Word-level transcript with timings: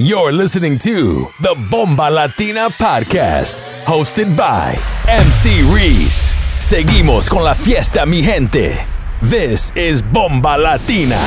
You're 0.00 0.30
listening 0.30 0.78
to 0.86 1.26
the 1.40 1.56
Bomba 1.72 2.08
Latina 2.08 2.70
Podcast, 2.70 3.58
hosted 3.84 4.36
by 4.36 4.76
MC 5.08 5.60
Reese. 5.74 6.36
Seguimos 6.60 7.28
con 7.28 7.42
la 7.42 7.52
fiesta, 7.52 8.06
mi 8.06 8.22
gente. 8.22 8.78
This 9.22 9.72
is 9.74 10.00
Bomba 10.00 10.56
Latina. 10.56 11.18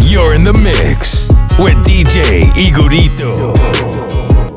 You're 0.00 0.32
in 0.32 0.42
the 0.42 0.54
mix 0.54 1.28
with 1.58 1.76
DJ 1.84 2.50
Igorito. 2.56 3.52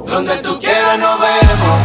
Donde 0.06 0.38
tú 0.42 0.58
quieras 0.62 0.98
nos 0.98 1.20
vemos, 1.20 1.85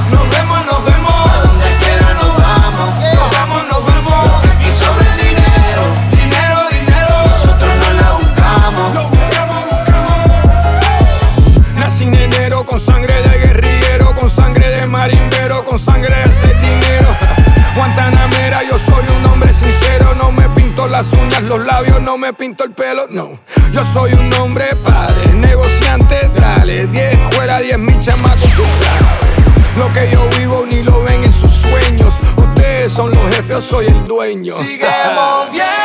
las 20.89 21.13
uñas, 21.13 21.43
los 21.43 21.65
labios, 21.65 22.01
no 22.01 22.17
me 22.17 22.33
pinto 22.33 22.65
el 22.65 22.73
pelo, 22.73 23.07
no. 23.11 23.39
Yo 23.73 23.85
soy 23.85 24.13
un 24.13 24.33
hombre 24.35 24.67
padre, 24.77 25.27
negociante, 25.35 26.31
dale, 26.35 26.87
10 26.87 27.15
escuelas, 27.15 27.63
10 27.63 27.79
mil 27.79 28.01
chamacos, 28.01 28.41
tú 28.41 28.63
sabes. 28.83 29.77
Lo 29.77 29.93
que 29.93 30.11
yo 30.13 30.29
vivo 30.39 30.65
ni 30.69 30.83
lo 30.83 31.03
ven 31.03 31.25
en 31.25 31.33
sus 31.33 31.53
sueños. 31.53 32.15
Ustedes 32.37 32.93
son 32.93 33.11
los 33.11 33.29
jefes, 33.31 33.49
yo 33.49 33.61
soy 33.61 33.87
el 33.87 34.07
dueño. 34.07 34.55
Sigue 34.55 34.87
moviendo, 35.15 35.80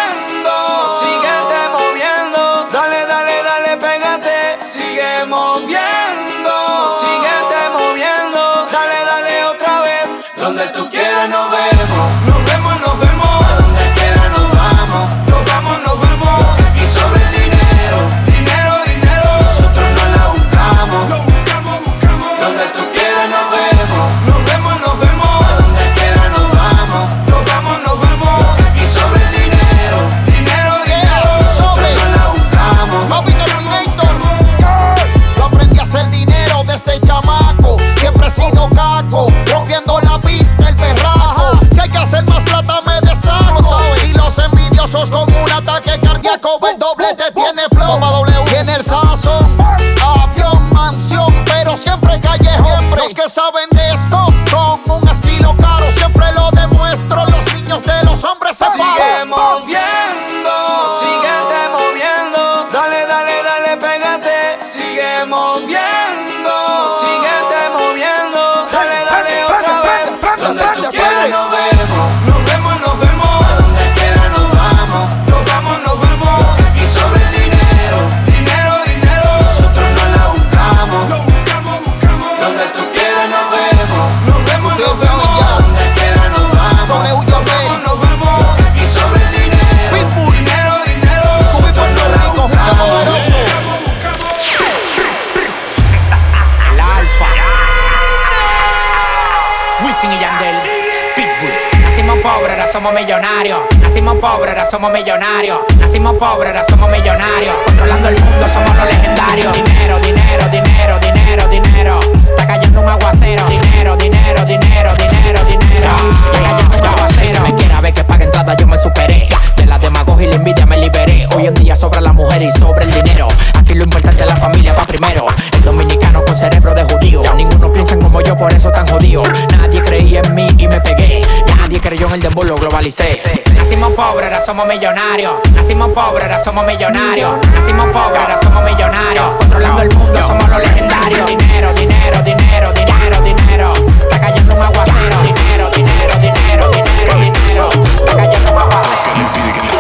somos 104.75 104.91
millonarios. 104.91 105.59
Nacimos 105.80 106.16
pobres, 106.16 106.50
ahora 106.50 106.63
somos 106.66 106.91
millonarios. 106.91 107.56
Controlando 107.66 108.09
el 108.09 108.22
mundo, 108.22 108.46
somos 108.50 108.75
los 108.75 108.86
legendarios. 108.86 109.53
Dinero, 109.53 110.00
dinero, 110.00 110.50
dinero, 110.52 111.00
dinero, 111.00 111.47
dinero. 111.47 112.00
Está 112.28 112.46
cayendo 112.46 112.81
un 112.81 112.90
aguacero. 112.90 113.46
Dinero, 113.46 113.96
dinero, 113.96 114.44
dinero, 114.44 114.91
dinero, 114.97 115.40
dinero. 115.46 115.90
Está 116.25 116.44
cayendo 116.44 116.78
un 116.78 116.88
aguacero. 116.88 117.41
Me 117.41 117.56
quiera 117.56 117.80
ver 117.80 117.94
que 117.94 118.03
pague 118.03 118.25
entrada, 118.25 118.53
yo 118.58 118.68
me 118.68 118.78
superé. 118.78 119.30
De 119.56 119.66
la 119.66 119.80
demagogia 119.80 120.28
y 120.28 120.30
la 120.31 120.35
envidia 120.35 120.66
me 120.66 120.75
liberé. 120.75 121.25
Hoy 121.34 121.47
en 121.47 121.53
día 121.53 121.78
sobra 121.78 122.02
la 122.02 122.12
mujer 122.12 122.41
y 122.41 122.52
sobra 122.52 122.84
el 122.84 122.91
dinero. 122.91 123.30
Aquí 123.58 123.75
lo 123.75 123.85
importante 123.85 124.24
es 124.24 124.28
la 124.28 124.35
familia 124.35 124.74
va 124.74 124.84
primero. 124.84 125.25
El 125.53 125.62
dominicano 125.62 125.94
cerebro 126.35 126.73
de 126.73 126.84
judío. 126.84 127.22
Ninguno 127.35 127.72
piensa 127.72 127.96
como 127.96 128.22
yo, 128.22 128.35
por 128.35 128.53
eso 128.53 128.72
tan 128.72 128.88
jodido. 128.88 129.23
Nadie 129.57 129.81
creía 129.81 130.22
en 130.22 130.34
mí 130.34 130.47
y 130.57 130.68
me 130.68 130.79
pegué. 130.81 131.22
Nadie 131.57 131.79
creyó 131.79 132.07
en 132.07 132.13
el 132.13 132.22
dembow, 132.22 132.44
lo 132.44 132.56
globalicé. 132.56 133.22
Nacimos 133.56 133.94
pobres, 133.94 134.25
ahora 134.25 134.41
somos 134.41 134.68
millonarios. 134.68 135.34
Nacimos 135.53 135.90
pobres, 135.90 136.23
ahora 136.23 136.40
somos 136.40 136.66
millonarios. 136.66 137.35
Nacimos 137.53 137.88
pobres, 137.90 138.22
ahora 138.22 138.38
somos 138.38 138.63
millonarios. 138.63 139.35
Controlando 139.38 139.81
el 139.81 139.96
mundo, 139.96 140.22
somos 140.22 140.47
los 140.50 140.59
legendarios. 140.59 141.25
Dinero, 141.25 141.73
dinero, 141.73 142.22
dinero, 142.23 142.73
dinero, 142.73 143.22
dinero. 143.22 143.73
Está 144.03 144.19
cayendo 144.19 144.56
un 144.56 144.62
aguacero. 144.62 145.22
Dinero, 145.22 145.69
dinero, 145.72 146.16
dinero, 146.19 146.69
dinero, 146.69 147.16
dinero. 147.16 147.69
Está 148.00 148.16
cayendo 148.16 148.52
un 148.52 148.57
aguacero. 148.57 149.75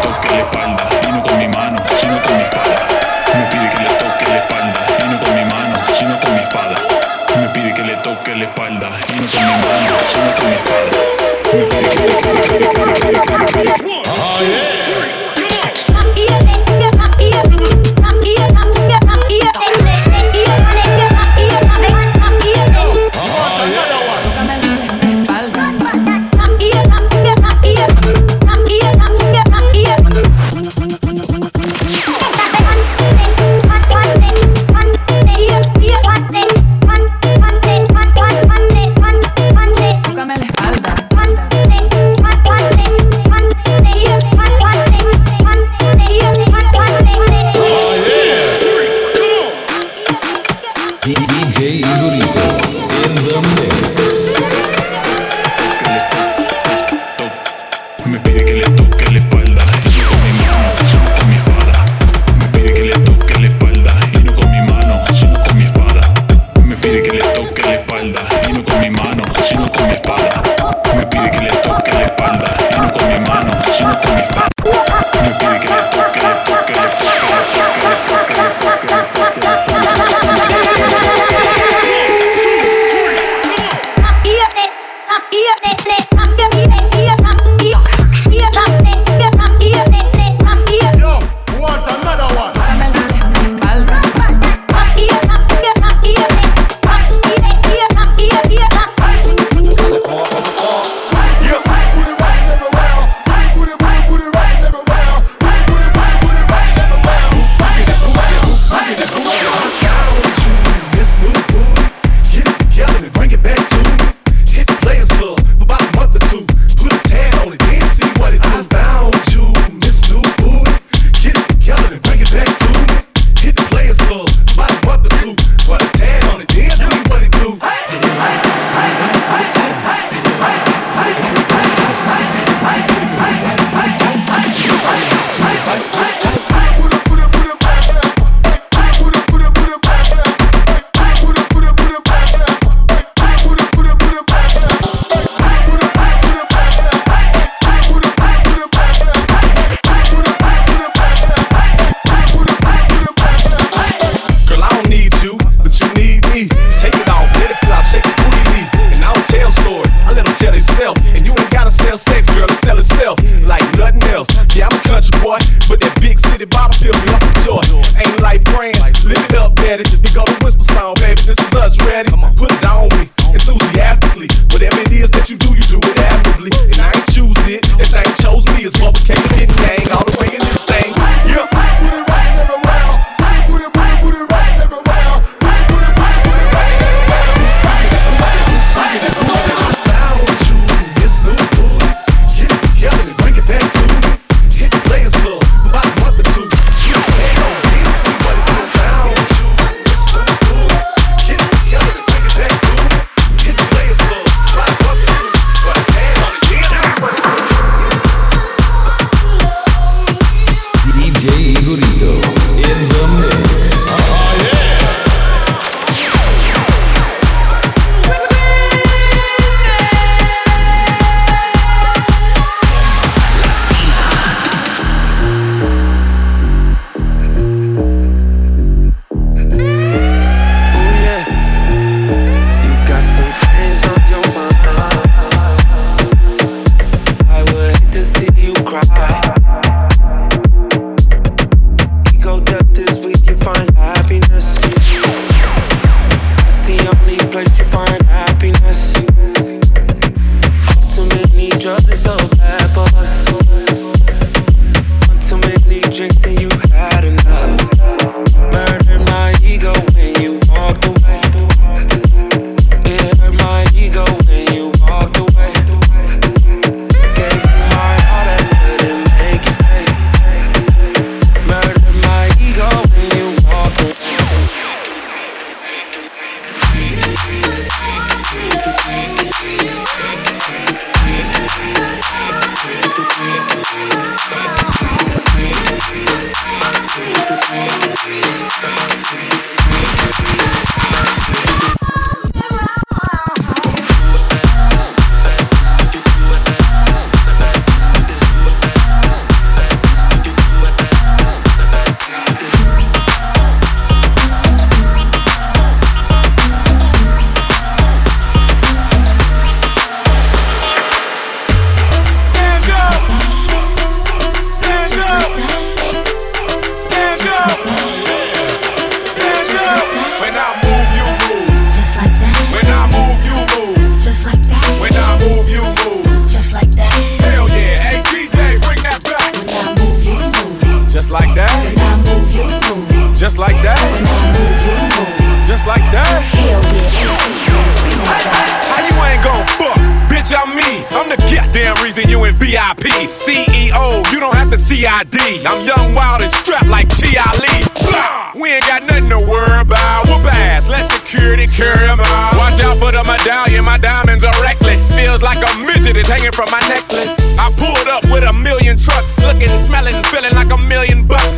I'm 344.97 345.65
young, 345.65 345.93
wild, 345.93 346.21
and 346.21 346.31
strapped 346.31 346.67
like 346.67 346.87
T.I. 346.87 347.61
Blah! 347.91 348.41
We 348.41 348.53
ain't 348.53 348.65
got 348.65 348.83
nothing 348.83 349.09
to 349.09 349.25
worry 349.27 349.59
about. 349.59 350.07
Whoop 350.07 350.23
ass, 350.23 350.69
let 350.69 350.89
security 350.89 351.47
carry 351.47 351.89
'em 351.89 351.99
out. 351.99 352.34
Watch 352.55 352.71
out 352.71 352.79
for 352.79 352.87
the 352.87 353.03
medallion, 353.03 353.67
my 353.67 353.75
diamonds 353.75 354.23
are 354.23 354.31
reckless. 354.39 354.79
Feels 354.95 355.19
like 355.19 355.43
a 355.43 355.59
midget 355.59 355.99
is 355.99 356.07
hanging 356.07 356.31
from 356.31 356.47
my 356.55 356.63
necklace. 356.71 357.11
I 357.35 357.51
pulled 357.59 357.83
up 357.91 358.07
with 358.07 358.23
a 358.23 358.31
million 358.31 358.79
trucks, 358.79 359.11
looking, 359.19 359.51
smelling, 359.67 359.91
feeling 360.07 360.31
like 360.39 360.47
a 360.47 360.59
million 360.63 361.03
bucks. 361.03 361.35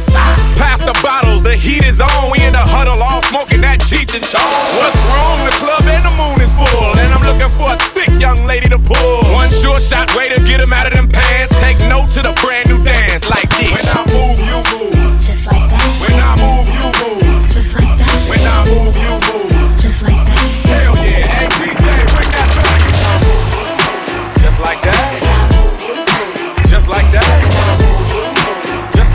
Past 0.62 0.86
the 0.86 0.93
bottles, 1.01 1.41
the 1.41 1.57
heat 1.57 1.81
is 1.89 1.97
on. 1.97 2.29
We 2.29 2.45
in 2.45 2.53
the 2.53 2.62
huddle, 2.62 3.01
all 3.01 3.25
smoking 3.33 3.65
that 3.65 3.81
Cheech 3.81 4.13
and 4.13 4.21
Chong. 4.29 4.45
What's 4.77 4.93
wrong? 5.09 5.41
The 5.41 5.57
club 5.57 5.81
and 5.89 6.05
the 6.05 6.13
moon 6.13 6.38
is 6.38 6.53
full, 6.53 6.93
and 7.01 7.09
I'm 7.09 7.25
looking 7.25 7.50
for 7.50 7.74
a 7.74 7.77
thick 7.97 8.13
young 8.21 8.45
lady 8.45 8.69
to 8.69 8.77
pull. 8.77 9.25
One 9.33 9.50
sure 9.50 9.81
shot 9.81 10.13
way 10.13 10.29
to 10.29 10.38
get 10.45 10.62
him 10.62 10.69
out 10.69 10.86
of 10.86 10.93
them 10.93 11.09
pants. 11.09 11.50
Take 11.57 11.81
note 11.89 12.13
to 12.13 12.21
the 12.21 12.33
brand 12.45 12.69
new 12.69 12.77
dance 12.86 13.25
like 13.25 13.50
this. 13.57 13.74
When 13.74 13.89
I 13.89 14.05
move, 14.13 14.38
you 14.45 14.57
move. 14.69 14.93
Just 15.25 15.50
like 15.50 15.65
that, 15.65 15.89
When 15.97 16.13
I 16.13 16.38
move, 16.38 16.69
you 16.69 16.86
move. 16.93 17.50
just 17.50 17.74
like 17.74 17.89
that, 18.05 18.17
When 18.29 18.38
I 18.38 18.69
move, 18.69 18.93
you 18.93 19.13
move. 19.33 19.81
just 19.81 20.05
like 20.05 20.13
that. 20.13 20.37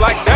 Like 0.03 0.25
that. 0.25 0.32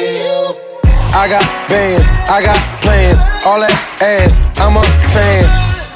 I 0.00 1.28
got 1.28 1.44
bands, 1.68 2.08
I 2.30 2.40
got 2.40 2.56
plans, 2.80 3.20
all 3.44 3.60
that 3.60 3.76
ass, 4.00 4.40
I'm 4.56 4.72
a 4.72 4.84
fan. 5.12 5.44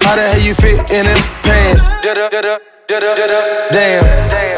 How 0.04 0.16
the 0.16 0.28
hell 0.28 0.44
you 0.44 0.52
fit 0.52 0.76
in 0.92 1.08
them 1.08 1.22
pants? 1.40 1.88
Damn, 3.72 4.04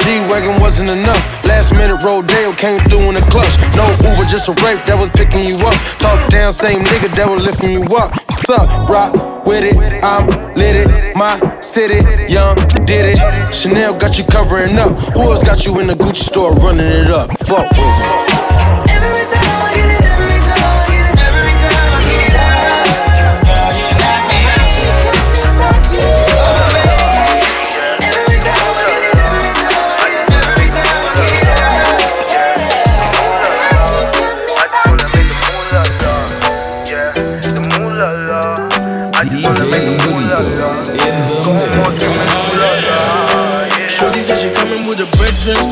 G-Wagon 0.03 0.61
wasn't 0.61 0.91
enough. 0.91 1.23
Last 1.45 1.71
minute 1.71 2.00
Rodale 2.03 2.59
came 2.59 2.83
through 2.91 3.07
in 3.07 3.15
the 3.15 3.23
clutch. 3.31 3.55
No 3.79 3.87
Uber, 4.03 4.26
just 4.26 4.49
a 4.49 4.55
rape 4.67 4.83
that 4.91 4.99
was 4.99 5.11
picking 5.15 5.47
you 5.47 5.55
up. 5.62 5.79
Talk 6.03 6.29
down, 6.29 6.50
same 6.50 6.83
nigga 6.83 7.15
that 7.15 7.31
was 7.31 7.45
lifting 7.45 7.71
you 7.71 7.85
up. 7.95 8.11
What's 8.26 8.50
up, 8.50 8.88
rock 8.88 9.47
with 9.47 9.62
it? 9.62 9.79
I'm 10.03 10.26
lit 10.59 10.75
it. 10.75 11.15
My 11.15 11.38
city, 11.61 12.03
young 12.26 12.57
did 12.83 13.15
it. 13.15 13.19
Chanel 13.55 13.95
got 13.97 14.19
you 14.19 14.25
covering 14.25 14.75
up. 14.76 14.91
Who 15.15 15.31
else 15.31 15.45
got 15.45 15.65
you 15.65 15.79
in 15.79 15.87
the 15.87 15.95
Gucci 15.95 16.26
store 16.26 16.53
running 16.55 16.91
it 16.91 17.11
up? 17.11 17.31
Fuck 17.47 17.71
with 17.71 17.79
me. 17.79 18.36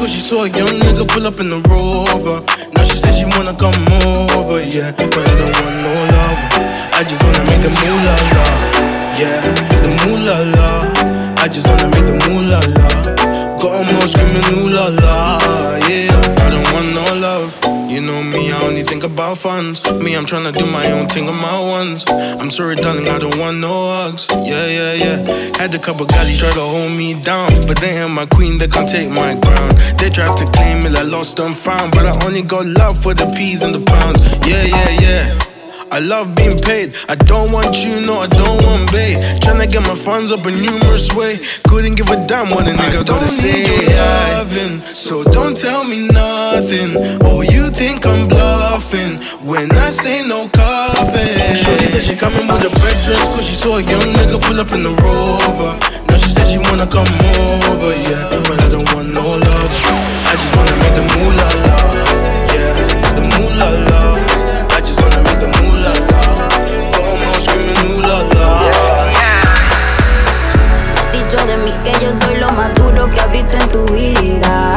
cause 0.05 0.13
she 0.13 0.21
saw 0.21 0.45
a 0.45 0.49
young 0.51 0.69
nigga 0.85 1.09
pull 1.09 1.27
up 1.27 1.41
in 1.41 1.49
the 1.49 1.61
rover. 1.73 2.45
Now 2.75 2.85
she 2.85 2.97
said 2.97 3.15
she 3.15 3.25
wanna 3.25 3.57
come 3.57 3.73
over, 4.37 4.61
yeah. 4.61 4.93
But 4.93 5.17
I 5.17 5.33
don't 5.41 5.57
want 5.65 5.77
no 5.81 5.95
love. 6.13 6.41
I 6.93 7.01
just 7.09 7.23
wanna 7.25 7.41
make 7.49 7.63
the 7.65 7.73
moolah 7.81 8.19
la. 8.37 8.47
Yeah, 9.17 9.41
the 9.81 9.91
moolah 10.05 10.41
la. 10.57 10.69
I 11.43 11.49
just 11.49 11.67
wanna 11.69 11.89
make 11.89 12.05
the 12.05 12.17
moolah 12.29 12.61
la. 12.77 12.89
Got 13.57 13.73
them 13.81 13.97
all 13.97 14.07
screaming 14.07 14.45
ooh 14.53 14.69
la 14.77 14.89
la, 14.89 15.79
yeah. 15.89 16.44
You 17.95 18.01
know 18.01 18.25
me, 18.25 18.51
I 18.51 18.61
only 18.65 18.83
think 18.83 19.05
about 19.05 19.39
funds. 19.39 19.89
Me, 20.03 20.17
I'm 20.17 20.27
trying 20.27 20.53
to 20.53 20.59
do 20.59 20.67
my 20.67 20.85
own 20.91 21.07
thing 21.07 21.29
on 21.29 21.41
my 21.41 21.61
ones. 21.61 22.05
I'm 22.09 22.51
sorry, 22.51 22.75
darling, 22.75 23.07
I 23.07 23.21
don't 23.21 23.39
want 23.39 23.59
no 23.59 23.69
hugs. 23.69 24.27
Yeah, 24.29 24.67
yeah, 24.67 24.95
yeah. 24.95 25.57
Had 25.57 25.73
a 25.77 25.79
couple 25.79 26.05
galleys 26.05 26.41
try 26.41 26.53
to 26.55 26.61
hold 26.61 26.91
me 26.91 27.15
down. 27.23 27.51
But 27.69 27.79
they 27.79 28.03
ain't 28.03 28.11
my 28.11 28.27
queen, 28.27 28.59
they 28.59 28.67
can't 28.67 28.89
take 28.89 29.11
my 29.11 29.39
crown. 29.39 29.71
They 29.99 30.11
tried 30.11 30.37
to 30.39 30.45
claim 30.47 30.79
it, 30.79 30.97
I 30.97 31.03
lost 31.03 31.39
and 31.39 31.57
found. 31.57 31.93
But 31.93 32.07
I 32.07 32.27
only 32.27 32.43
got 32.43 32.67
love 32.67 33.01
for 33.01 33.15
the 33.15 33.33
peas 33.37 33.63
and 33.63 33.73
the 33.73 33.85
pounds. 33.89 34.21
Yeah, 34.45 34.65
yeah, 34.65 35.01
yeah. 35.01 35.54
I 35.95 36.01
love 36.01 36.35
being 36.35 36.59
paid. 36.59 36.91
I 37.09 37.15
don't 37.15 37.53
want 37.53 37.87
you, 37.87 38.01
no, 38.03 38.19
I 38.19 38.27
don't 38.27 38.59
want 38.67 38.91
babe. 38.91 39.15
Tryna 39.39 39.71
get 39.71 39.83
my 39.87 39.95
funds 39.95 40.33
up 40.33 40.45
a 40.45 40.51
numerous 40.51 41.15
way. 41.15 41.39
Couldn't 41.71 41.95
give 41.95 42.11
a 42.11 42.19
damn 42.27 42.51
what 42.51 42.67
a 42.67 42.75
nigga 42.75 42.99
I 42.99 43.05
gotta 43.07 43.29
say. 43.29 43.63
Loving, 44.35 44.81
so 44.81 45.23
don't 45.23 45.57
tell 45.57 45.85
me 45.85 46.09
nothing. 46.09 46.99
Oh, 47.23 47.43
you 47.43 47.71
think 47.71 48.07
I'm 48.07 48.27
bluffing 48.27 49.23
when 49.47 49.71
I 49.71 49.91
say 49.91 50.27
no 50.27 50.49
coffee. 50.49 51.31
Shorty 51.55 51.87
said 51.87 52.03
she 52.03 52.17
coming 52.17 52.43
with 52.51 52.67
a 52.67 52.75
red 52.83 52.99
dress, 53.07 53.31
cause 53.31 53.47
she 53.47 53.55
saw 53.55 53.79
a 53.79 53.83
young 53.87 54.11
nigga 54.19 54.43
pull 54.43 54.59
up 54.59 54.73
in 54.73 54.83
the 54.83 54.91
rover. 54.99 55.79
Now 56.11 56.17
she 56.19 56.29
said 56.29 56.51
she 56.51 56.59
wanna 56.59 56.91
come 56.91 57.07
over, 57.71 57.95
yeah. 57.95 58.43
But 58.43 58.59
I 58.59 58.67
don't 58.67 58.91
want 58.99 59.15
no 59.15 59.23
love. 59.23 59.73
I 60.27 60.35
just 60.43 60.57
wanna 60.59 60.75
make 60.75 60.95
the 60.99 61.07
moolah, 61.15 61.51
yeah, 62.51 63.15
the 63.15 63.23
moolah. 63.39 64.34
de 71.43 71.57
mí, 71.57 71.73
que 71.83 71.93
yo 72.05 72.13
soy 72.23 72.37
lo 72.37 72.51
más 72.53 72.73
duro 72.75 73.11
que 73.11 73.21
has 73.21 73.31
visto 73.31 73.57
en 73.57 73.69
tu 73.69 73.85
vida. 73.93 74.74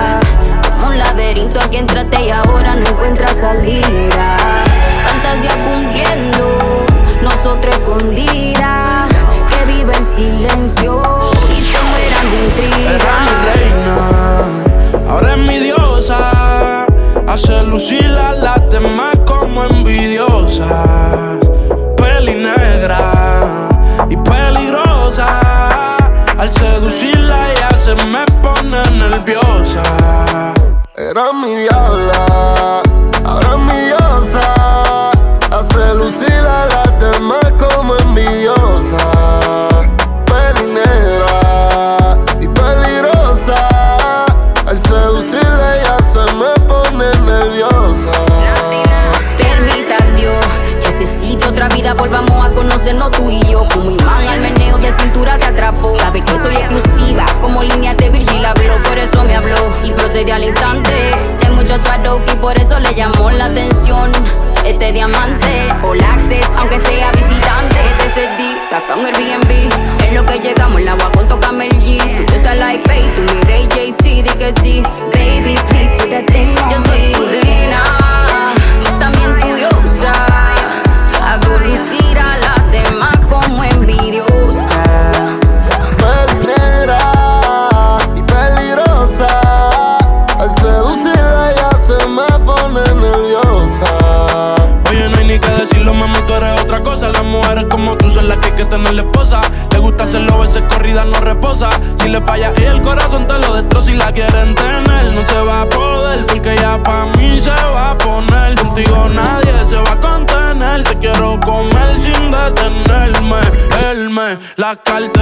la 114.68 114.76
carta. 114.76 115.17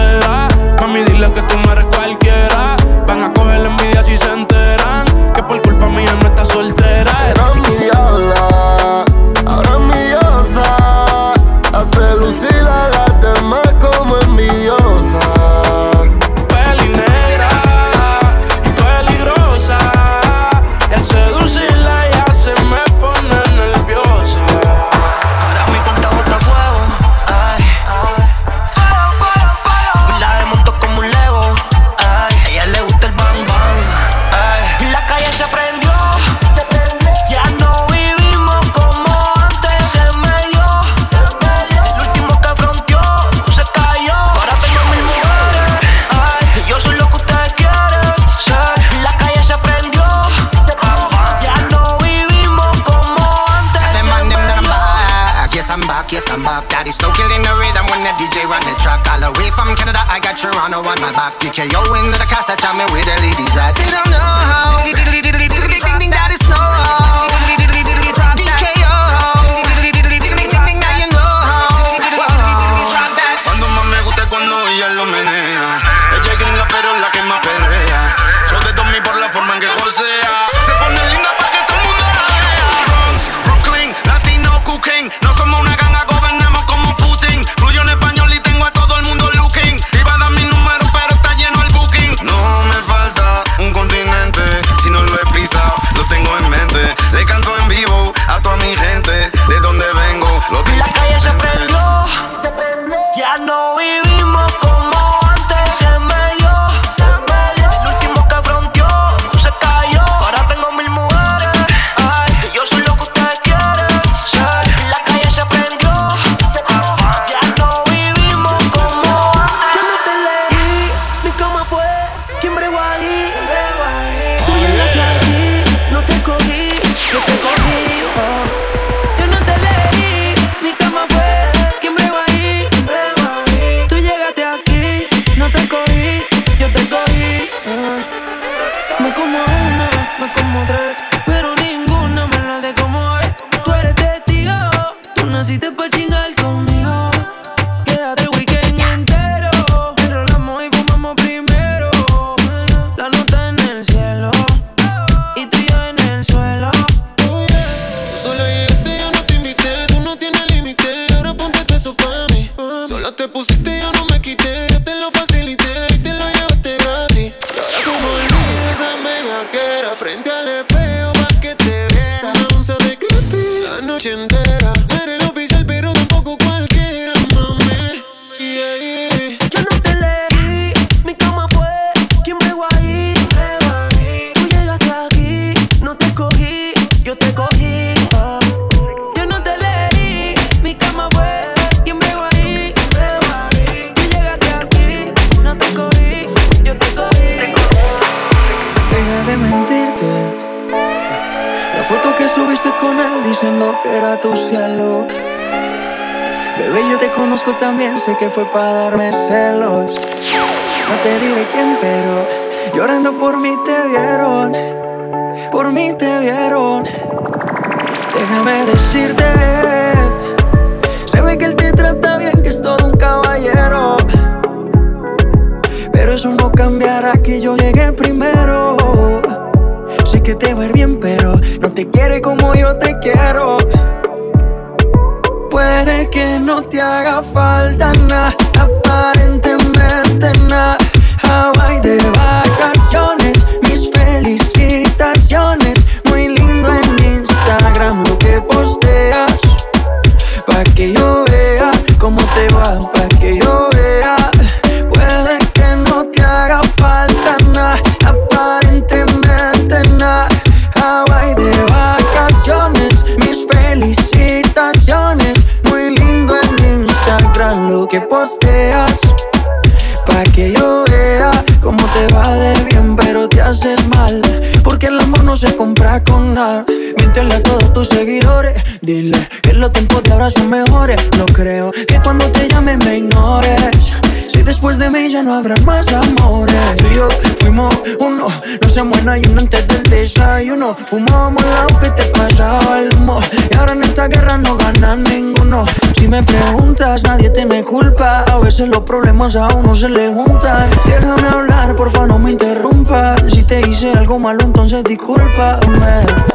tus 277.76 277.90
seguidores. 277.90 278.56
Dile 278.82 279.28
que 279.42 279.52
los 279.54 279.72
tiempos 279.74 280.02
de 280.04 280.14
ahora 280.14 280.30
son 280.30 280.50
mejores. 280.50 280.98
No 281.18 281.26
creo 281.26 281.72
que 281.72 282.00
cuando 282.02 282.26
te 282.32 282.48
llame 282.48 282.78
me 282.78 283.00
ignores. 283.00 283.94
Si 284.30 284.42
después 284.44 284.80
de 284.80 284.90
mí 284.90 285.10
ya 285.12 285.22
no 285.22 285.34
habrá 285.34 285.56
más 285.66 285.86
amores. 285.90 286.78
Tú 286.78 286.86
y 286.90 286.96
yo 286.96 287.10
fuimos 287.42 287.76
uno, 288.00 288.28
no 288.62 288.70
se 288.70 288.82
muera 288.82 289.18
y 289.18 289.24
uno 289.30 289.42
antes 289.42 289.68
del 289.68 289.84
desayuno. 289.84 290.78
Fumábamos 290.88 291.44
la 291.44 291.68
que 291.82 291.90
te 291.90 292.06
pasaba 292.18 292.80
el 292.80 292.96
humo. 292.96 293.20
Y 293.52 293.56
ahora 293.58 293.74
en 293.74 293.84
esta 293.84 294.08
guerra 294.08 294.38
no 294.38 294.56
gana 294.56 294.96
ninguno. 294.96 295.66
Si 295.98 296.08
me 296.08 296.24
preguntas, 296.24 297.04
nadie 297.04 297.30
te 297.30 297.46
me 297.46 297.62
culpa. 297.62 298.24
A 298.24 298.38
veces 298.40 298.70
los 298.70 298.84
problemas 298.84 299.36
a 299.36 299.50
uno 299.50 299.76
se 299.76 299.90
le 299.90 300.14
juntan. 300.14 300.70
Déjame 300.86 301.28
hablar, 301.28 301.76
porfa, 301.76 302.08
no 302.08 302.20
me 302.20 302.32
interrumpa. 302.32 303.18
Si 303.28 303.44
te 303.44 303.68
hice 303.68 303.92
algo 303.92 304.18
malo, 304.18 304.46
entonces 304.46 304.82
discúlpame. 304.86 306.35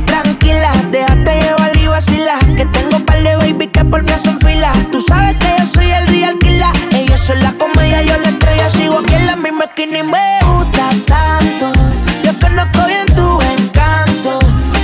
tranquila, 0.00 0.72
déjate 0.90 1.42
llevar 1.42 1.76
y 1.76 1.86
vacila. 1.86 2.38
Que 2.56 2.64
tengo 2.66 2.98
par 3.04 3.22
de 3.22 3.36
baby 3.36 3.66
que 3.68 3.84
por 3.84 4.02
mí 4.02 4.12
hacen 4.12 4.38
fila. 4.40 4.72
Tú 4.90 5.00
sabes 5.00 5.34
que 5.38 5.54
yo 5.58 5.66
soy 5.66 5.90
el 5.90 6.06
real 6.08 6.38
killer. 6.38 6.66
Ellos 6.92 7.20
son 7.20 7.40
la 7.40 7.52
comedia, 7.52 8.02
yo 8.02 8.16
la 8.18 8.28
estrella. 8.28 8.70
Sigo 8.70 8.98
aquí 8.98 9.14
en 9.14 9.26
la 9.26 9.36
misma 9.36 9.64
esquina 9.64 9.98
y 9.98 10.02
me 10.02 10.38
gusta 10.46 10.90
tanto. 11.06 11.72
Yo 12.24 12.32
conozco 12.40 12.86
bien 12.86 13.06
tu 13.14 13.40
encanto. 13.40 14.38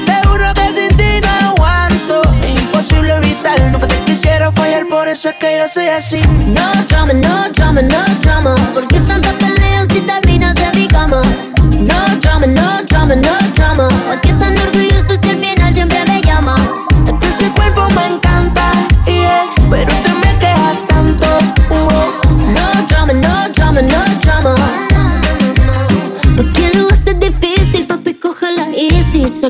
Te 0.06 0.28
juro 0.28 0.52
que 0.54 0.66
sin 0.74 0.96
ti 0.96 1.20
no 1.22 1.48
aguanto. 1.48 2.22
Es 2.42 2.60
imposible 2.60 3.14
evitar, 3.16 3.60
nunca 3.72 3.86
te 3.86 3.98
quisiera 4.04 4.50
fallar, 4.52 4.86
por 4.88 5.08
eso 5.08 5.28
es 5.30 5.34
que 5.36 5.58
yo 5.58 5.68
soy 5.68 5.86
así. 5.88 6.20
No 6.46 6.72
drama, 6.88 7.12
no 7.12 7.48
drama, 7.54 7.82
no 7.82 8.04
drama. 8.22 8.54
Porque 8.74 9.00
tanta 9.00 9.32
pelea 9.32 9.84
si 9.84 10.00
terminas 10.00 10.54
de 10.54 10.70
mi 10.74 10.88
cama. 10.88 11.22
No 11.78 12.16
drama, 12.20 12.46
no 12.46 12.82
drama, 12.86 13.14
no 13.14 13.22
drama. 13.22 13.47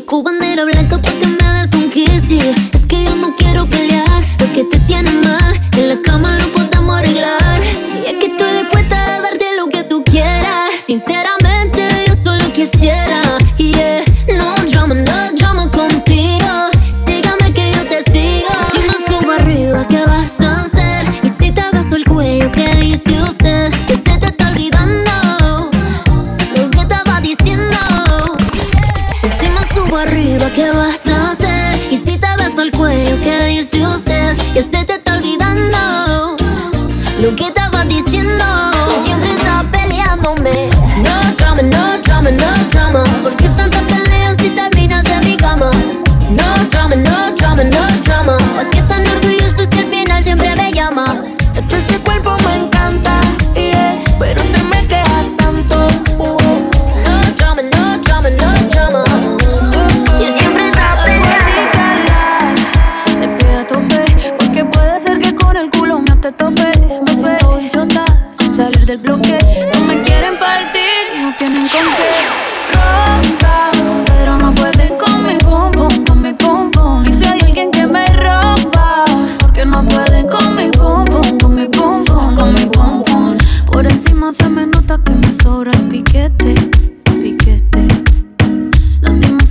고반대로 0.09 0.65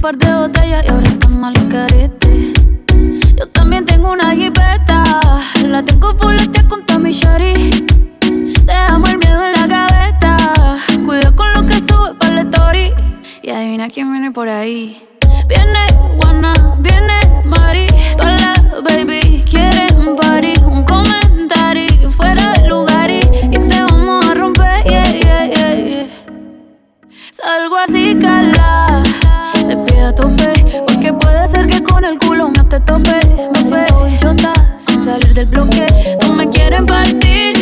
par 0.07 0.17
de 0.19 0.33
botellas 0.33 0.85
y 0.85 0.87
ahora 0.87 1.07
está 1.09 1.27
mal 1.27 1.53
carete. 1.67 2.53
Yo 3.37 3.45
también 3.49 3.83
tengo 3.83 4.13
una 4.13 4.33
jipeta, 4.33 5.03
la 5.65 5.83
tengo 5.83 6.15
fuletea 6.17 6.65
con 6.69 6.85
Tommy 6.85 7.11
Shari. 7.11 7.53
Te 8.65 8.71
amo 8.71 9.05
el 9.07 9.17
miedo 9.17 9.45
en 9.47 9.51
la 9.51 9.67
gaveta, 9.67 10.37
cuida 11.05 11.29
con 11.35 11.51
lo 11.51 11.65
que 11.65 11.73
sube 11.73 12.13
para 12.17 12.39
el 12.39 12.47
story. 12.47 12.93
Y 13.41 13.49
adivina 13.49 13.89
quién 13.89 14.09
viene 14.13 14.31
por 14.31 14.47
ahí. 14.47 15.05
Viene 15.49 15.79
Juana, 16.21 16.53
viene 16.79 17.19
Mari, 17.43 17.87
todas 18.15 18.41
las 18.41 18.83
baby 18.83 19.43
quieren 19.49 20.15
party. 20.15 20.53
Un 20.65 20.85
comentario 20.85 22.09
fuera 22.11 22.53
de 22.53 22.69
lugar 22.69 23.09
y, 23.09 23.19
y 23.51 23.59
te 23.67 23.83
vamos 23.83 24.25
a 24.25 24.33
romper, 24.33 24.85
yeah, 24.85 25.03
yeah, 25.03 25.45
yeah, 25.47 25.75
yeah. 25.75 26.07
Salgo 27.29 27.75
así, 27.75 28.15
cala. 28.15 29.03
Le 29.67 29.75
pido 29.75 30.07
a 30.07 30.13
tope, 30.13 30.53
porque 30.87 31.11
puede 31.11 31.45
ser 31.47 31.67
que 31.67 31.83
con 31.83 32.05
el 32.05 32.17
culo 32.19 32.49
no 32.55 32.63
te 32.63 32.79
tope. 32.79 33.19
Me 33.53 33.63
siento 33.63 34.07
idiota 34.07 34.53
sin 34.77 35.03
salir 35.03 35.33
del 35.33 35.47
bloque. 35.47 35.85
No 36.21 36.33
me 36.33 36.49
quieren 36.49 36.85
partir. 36.85 37.56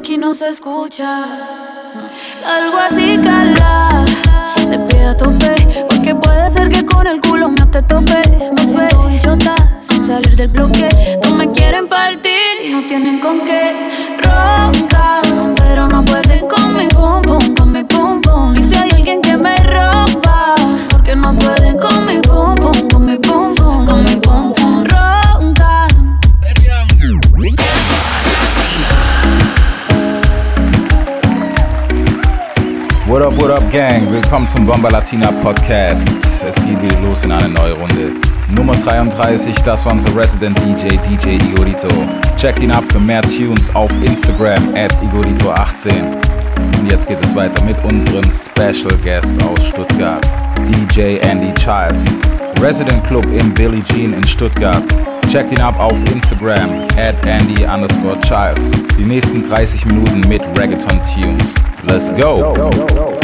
aquí 0.00 0.16
no 0.16 0.32
se 0.32 0.48
escucha. 0.48 1.24
Salgo 2.34 2.78
así, 2.78 3.18
cala, 3.22 4.04
de 4.70 4.78
pie 4.78 5.04
a 5.04 5.14
tope. 5.14 5.54
Porque 5.90 6.14
puede 6.14 6.48
ser 6.48 6.70
que 6.70 6.84
con 6.86 7.06
el 7.06 7.20
culo 7.20 7.48
no 7.48 7.66
te 7.66 7.82
tope. 7.82 8.22
Me 8.56 8.66
siento 8.66 9.06
bichota 9.08 9.54
sin 9.78 10.06
salir 10.06 10.34
del 10.36 10.48
bloque. 10.48 10.88
No 11.24 11.34
me 11.34 11.50
quieren 11.52 11.86
partir 11.86 12.64
y 12.64 12.72
no 12.72 12.82
tienen 12.86 13.20
con 13.20 13.40
qué 13.40 13.74
roncar. 14.22 15.29
Gang, 33.70 34.10
willkommen 34.10 34.46
zum 34.46 34.66
Bomba 34.66 34.90
Latina 34.90 35.32
Podcast. 35.32 36.06
Es 36.46 36.54
geht 36.56 36.82
wieder 36.82 37.00
los 37.00 37.24
in 37.24 37.32
eine 37.32 37.48
neue 37.48 37.72
Runde. 37.72 38.12
Nummer 38.50 38.76
33, 38.76 39.54
das 39.62 39.86
war 39.86 39.92
unser 39.92 40.14
Resident 40.14 40.58
DJ, 40.58 40.98
DJ 41.08 41.36
Igorito. 41.46 41.88
Checkt 42.36 42.60
ihn 42.60 42.70
ab 42.70 42.84
für 42.92 43.00
mehr 43.00 43.22
Tunes 43.22 43.74
auf 43.74 43.90
Instagram 44.04 44.74
at 44.74 44.92
Igorito18. 45.02 46.02
Und 46.78 46.90
jetzt 46.90 47.08
geht 47.08 47.22
es 47.22 47.34
weiter 47.34 47.64
mit 47.64 47.76
unserem 47.82 48.24
Special 48.30 48.94
Guest 49.02 49.42
aus 49.42 49.68
Stuttgart, 49.68 50.26
DJ 50.68 51.18
Andy 51.20 51.54
Childs. 51.54 52.20
Resident 52.60 53.02
Club 53.04 53.24
im 53.32 53.54
Billie 53.54 53.82
Jean 53.84 54.12
in 54.12 54.24
Stuttgart. 54.24 54.84
Checkt 55.28 55.50
ihn 55.52 55.62
ab 55.62 55.78
auf 55.80 55.96
Instagram 56.12 56.82
at 56.98 57.14
Andy 57.26 57.64
underscore 57.64 58.20
Childs. 58.20 58.72
Die 58.98 59.04
nächsten 59.04 59.48
30 59.48 59.86
Minuten 59.86 60.20
mit 60.28 60.42
Reggaeton 60.58 61.00
Tunes. 61.14 61.54
Let's 61.86 62.14
go! 62.14 62.52
Ponte 62.52 63.19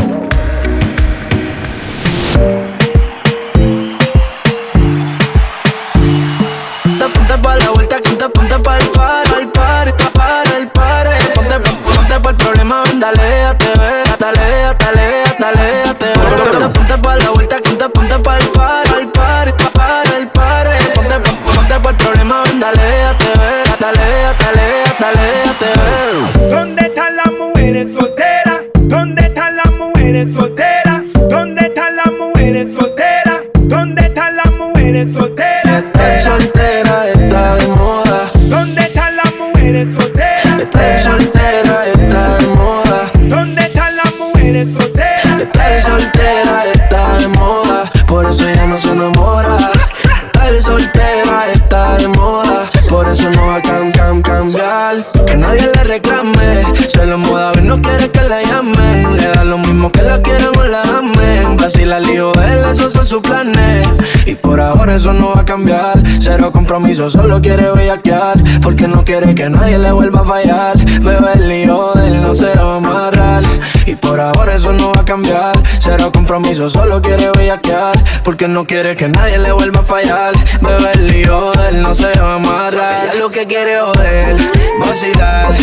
Compromiso, 66.97 67.23
solo 67.23 67.43
quiere 67.43 67.71
bellaquear. 67.73 68.43
Porque 68.63 68.89
no 68.89 69.05
quiere 69.05 69.35
que 69.35 69.51
nadie 69.51 69.79
le 69.79 69.93
vuelva 69.93 70.21
a 70.21 70.25
fallar. 70.25 70.77
Bebé, 71.03 71.33
el 71.35 71.49
lío 71.49 71.93
de 71.95 72.07
él 72.09 72.23
no 72.23 72.35
se 72.35 72.47
va 72.55 72.75
a 72.75 72.77
amarrar. 72.77 73.43
Y 73.85 73.97
por 73.97 74.19
ahora 74.19 74.55
eso 74.55 74.73
no 74.73 74.93
va 74.95 75.03
a 75.03 75.05
cambiar. 75.05 75.55
Cero 75.79 76.11
compromiso, 76.11 76.71
solo 76.71 77.03
quiere 77.03 77.31
bellaquear. 77.37 78.03
Porque 78.25 78.49
no 78.49 78.65
quiere 78.65 78.97
que 78.97 79.09
nadie 79.09 79.37
le 79.37 79.53
vuelva 79.53 79.81
a 79.81 79.83
fallar. 79.83 80.33
Bebé, 80.63 80.93
el 80.95 81.07
lío 81.09 81.53
de 81.53 81.69
él 81.69 81.83
no 81.83 81.95
se 81.95 82.19
va 82.19 82.33
a 82.33 82.35
amarrar. 82.37 83.05
Ella 83.05 83.15
lo 83.17 83.31
que 83.31 83.47
quiere 83.47 83.79
joder, 83.79 84.37
vacilar. 84.81 85.55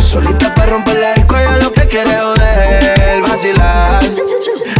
Solita 0.00 0.52
para 0.56 0.72
romper 0.72 0.98
la 0.98 1.14
disco, 1.14 1.36
ella 1.36 1.56
lo 1.58 1.72
que 1.72 1.86
quiere 1.86 2.18
joder, 2.18 3.22
vacilar. 3.22 4.02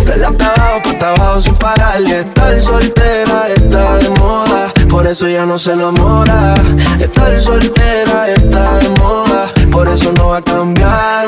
De 0.04 0.16
la 0.16 0.28
hasta 0.28 0.54
abajo, 0.54 0.98
pa' 0.98 1.10
abajo 1.10 1.40
sin 1.40 1.54
parar. 1.54 2.00
Y 2.00 2.10
estar 2.10 2.60
soltera 2.60 3.48
está 3.54 3.98
de 3.98 4.08
moda. 4.10 4.72
Por 4.88 5.06
eso 5.06 5.28
ya 5.28 5.44
no 5.46 5.58
se 5.58 5.72
enamora. 5.72 6.54
Estar 6.98 7.40
soltera 7.40 8.30
está 8.30 8.78
de 8.78 8.88
moda. 8.90 9.52
Por 9.70 9.88
eso 9.88 10.12
no 10.12 10.28
va 10.28 10.38
a 10.38 10.42
cambiar. 10.42 11.26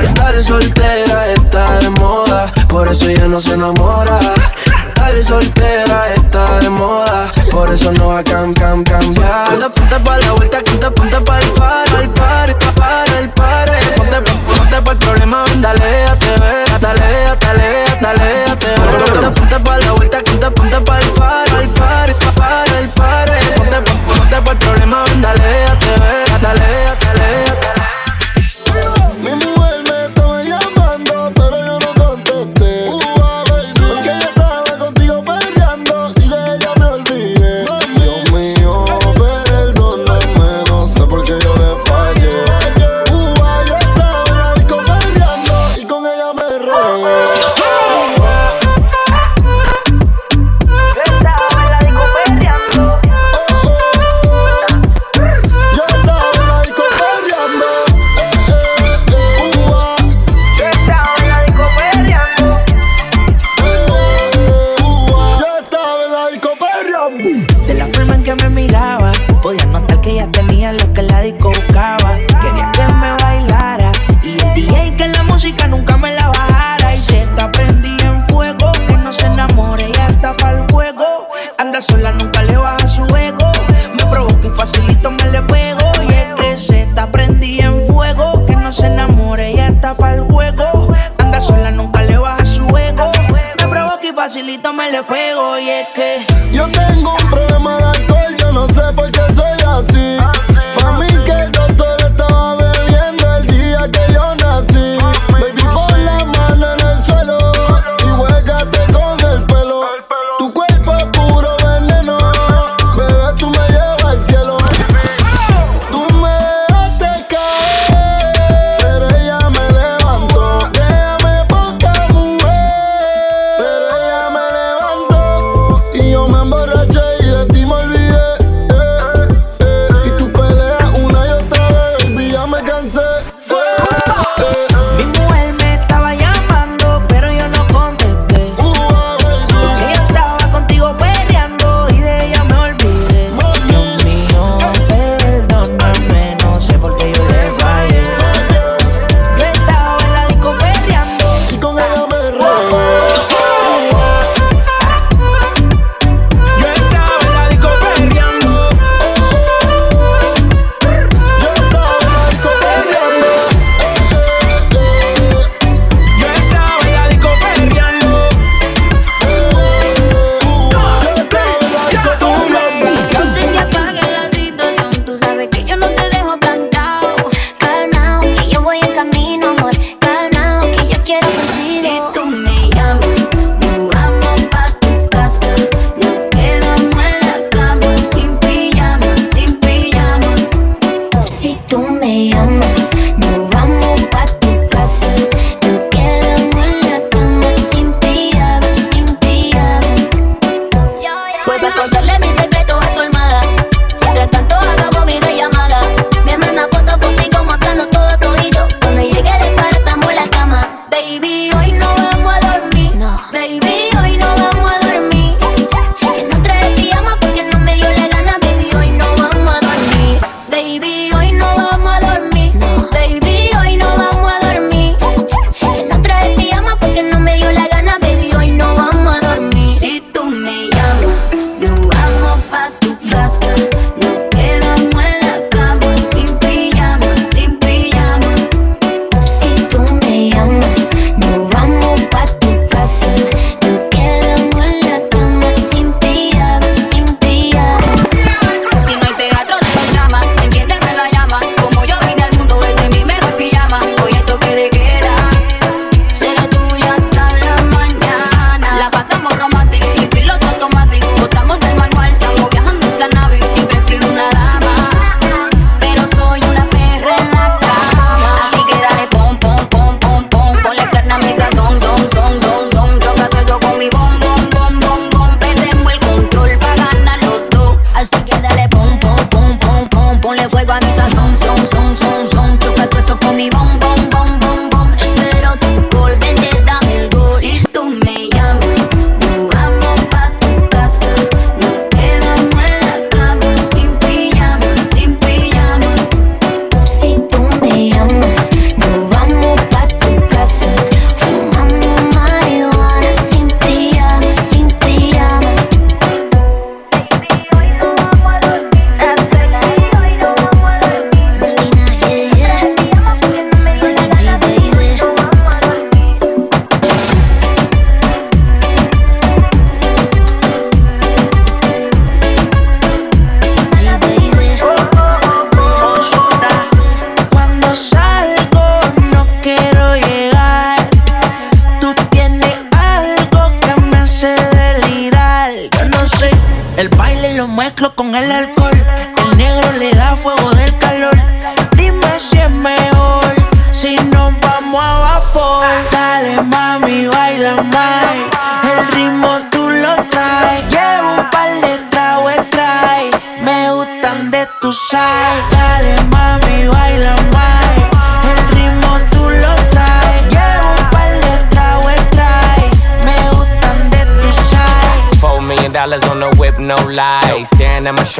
Estar 0.00 0.42
soltera 0.42 1.28
está 1.32 1.78
de 1.78 1.90
moda. 1.90 2.52
Por 2.68 2.88
eso 2.88 3.10
ya 3.10 3.26
no 3.26 3.40
se 3.40 3.54
enamora. 3.54 4.18
Estar 4.88 5.24
soltera 5.24 6.14
está 6.14 6.60
de 6.60 6.70
moda. 6.70 7.30
Por 7.50 7.72
eso 7.72 7.92
no 7.92 8.08
va 8.08 8.18
a 8.18 8.24
cam, 8.24 8.52
cam, 8.54 8.84
cambiar. 8.84 9.48
Ponte, 9.48 9.70
ponte 9.70 10.00
pa' 10.00 10.18
la 10.18 10.32
vuelta, 10.32 10.58
ponte, 10.64 10.90
ponte 10.90 11.20
pa' 11.20 11.38
el 11.38 11.46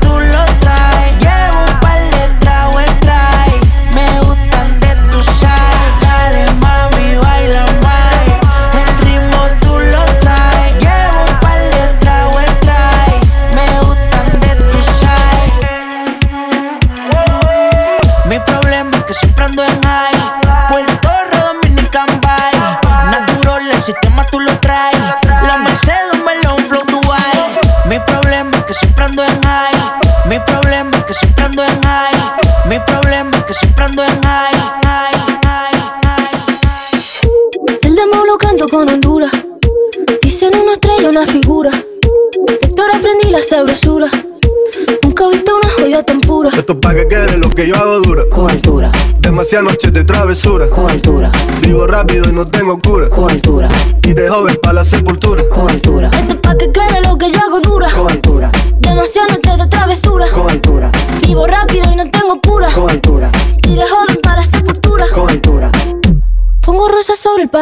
tú 0.00 0.18
lo. 0.18 0.38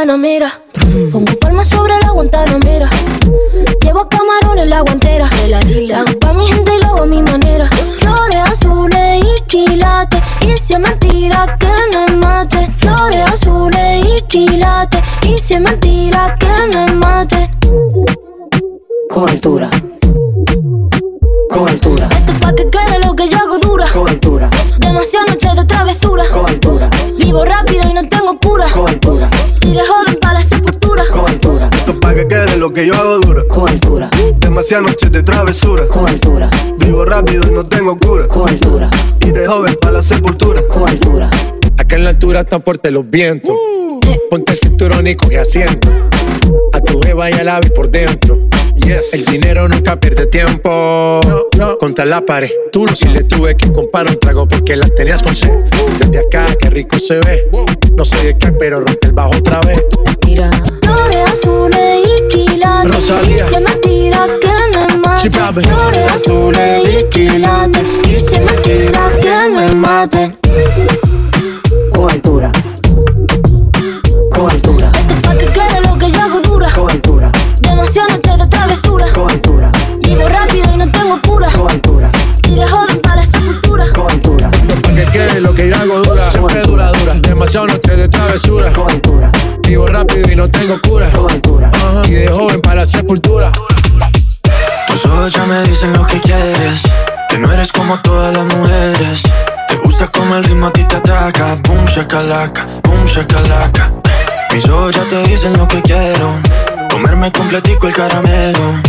Rosas 0.07 0.23
sobre 0.23 0.66
Demasiadas 34.77 34.83
noches 34.83 35.13
de 35.13 35.23
travesura. 35.23 35.89
con 35.89 36.07
altura, 36.07 36.51
Vivo 36.79 37.05
rápido 37.05 37.43
y 37.49 37.55
no 37.55 37.67
tengo 37.67 37.97
cura. 37.99 38.29
con 38.29 38.47
altura, 38.49 38.91
Y 39.23 39.31
de 39.31 39.47
joven 39.47 39.75
pa' 39.81 39.91
la 39.91 40.03
sepultura. 40.03 40.61
con 40.69 40.87
altura. 40.89 41.31
Acá 41.79 41.97
en 41.97 42.05
la 42.05 42.11
altura 42.11 42.41
están 42.41 42.63
fuertes 42.63 42.93
los 42.93 43.09
vientos. 43.09 43.55
Ponte 44.31 44.53
el 44.53 44.59
cinturón 44.59 45.07
y 45.07 45.17
coge 45.17 45.39
asiento. 45.39 45.89
A 46.75 46.81
tu 46.81 47.01
jeva 47.01 47.31
y 47.31 47.35
a 47.35 47.45
la 47.45 47.61
vi 47.61 47.71
por 47.71 47.91
dentro. 47.91 48.39
Yes. 48.77 49.15
El 49.15 49.25
dinero 49.25 49.67
nunca 49.69 49.99
pierde 49.99 50.27
tiempo. 50.27 51.21
Contra 51.81 52.05
la 52.05 52.21
pared. 52.21 52.51
Tú 52.71 52.85
lo 52.87 52.95
si 52.95 53.09
le 53.09 53.23
tuve 53.23 53.57
que 53.57 53.73
comprar 53.73 54.07
un 54.11 54.19
trago 54.19 54.47
porque 54.47 54.77
las 54.77 54.95
tenías 54.95 55.23
con 55.23 55.35
sed. 55.35 55.51
Desde 56.01 56.19
acá, 56.19 56.55
qué 56.61 56.69
rico 56.69 56.99
se 56.99 57.15
ve. 57.21 57.49
No 57.97 58.05
sé 58.05 58.19
de 58.23 58.37
qué, 58.39 58.53
pero 58.53 58.81
rompe 58.81 59.07
el 59.07 59.13
bajo 59.15 59.31
otra 59.39 59.61
vez. 59.63 59.81
Mira. 60.27 60.51
Flores 60.83 61.33
azules 61.33 62.07
y 62.07 62.29
quilates. 62.29 62.95
Rosalía. 62.95 63.47
Flores 65.21 66.13
azules 66.15 66.85
y 67.01 67.05
quilates. 67.09 67.83
Y 68.07 68.21
se 68.21 68.39
me 68.41 68.53
tira 68.53 69.11
que 69.21 69.49
me 69.55 69.73
mate. 69.75 70.37
Con 71.93 72.11
altura, 72.11 72.53
con 74.31 74.51
altura, 74.51 74.93
Esto 74.95 75.15
es 75.15 75.21
pa' 75.23 75.35
que 75.39 75.47
quede 75.47 75.81
lo 75.89 75.99
que 75.99 76.11
yo 76.11 76.21
hago 76.23 76.41
dura. 76.43 76.71
con 76.73 76.91
altura, 76.91 77.33
Demasiadas 77.61 78.13
noches 78.13 78.39
de 78.39 78.47
travesura. 78.47 79.13
con 79.15 79.31
altura, 79.31 79.73
Vivo 80.01 80.29
rápido 80.29 80.75
y 80.75 80.77
no 80.77 80.93
tengo 80.93 81.21
cura. 81.23 81.51
con 81.51 81.71
altura, 81.71 82.11
Iré 82.51 82.67
joven 82.69 83.01
para 83.03 83.17
la 83.17 83.27
sepultura. 83.27 83.85
con 83.95 84.11
altura, 84.11 84.51
Esto 84.53 84.75
pa' 84.83 84.95
que 84.95 85.05
quede 85.07 85.41
lo 85.41 85.55
que 85.55 85.69
yo 85.71 85.77
hago 85.77 86.03
dura. 86.03 86.31
Siempre 86.31 86.61
dura, 86.63 86.93
dura. 86.93 87.15
Demasiado 87.15 87.67
noche 87.69 87.97
de 87.97 88.09
travesura. 88.09 88.73
con 88.75 88.91
altura, 88.91 89.33
Vivo 89.67 89.87
rápido 89.87 90.31
y 90.31 90.37
no 90.37 90.49
tengo 90.51 90.79
cura. 90.83 91.11
con 91.11 91.31
altura. 91.31 91.71
Y 92.07 92.11
de 92.13 92.29
joven 92.29 92.61
para 92.61 92.77
la 92.83 92.87
sepultura. 92.87 93.51
Tus 94.97 95.13
ojos 95.13 95.33
ya 95.35 95.45
me 95.45 95.63
dicen 95.65 95.93
lo 95.93 96.07
que 96.07 96.19
quieres. 96.21 96.81
Que 97.29 97.39
no 97.39 97.53
eres 97.53 97.71
como 97.71 98.01
todas 98.01 98.33
las 98.33 98.45
mujeres. 98.57 99.23
Te 99.69 99.77
gusta 99.77 100.07
como 100.07 100.37
el 100.37 100.45
ritmo 100.45 100.69
a 100.69 100.73
ti 100.73 100.85
te 100.85 100.97
ataca. 100.97 101.55
Boom 101.69 101.85
shakalaka, 101.85 102.65
boom 102.83 103.05
shakalaka. 103.05 103.93
Mis 104.55 104.67
ojos 104.71 104.97
ya 104.97 105.03
te 105.03 105.23
dicen 105.25 105.55
lo 105.55 105.69
que 105.69 105.83
quiero. 105.83 106.35
Comerme 106.91 107.31
completico 107.31 107.89
el 107.89 107.95
caramelo. 107.95 108.81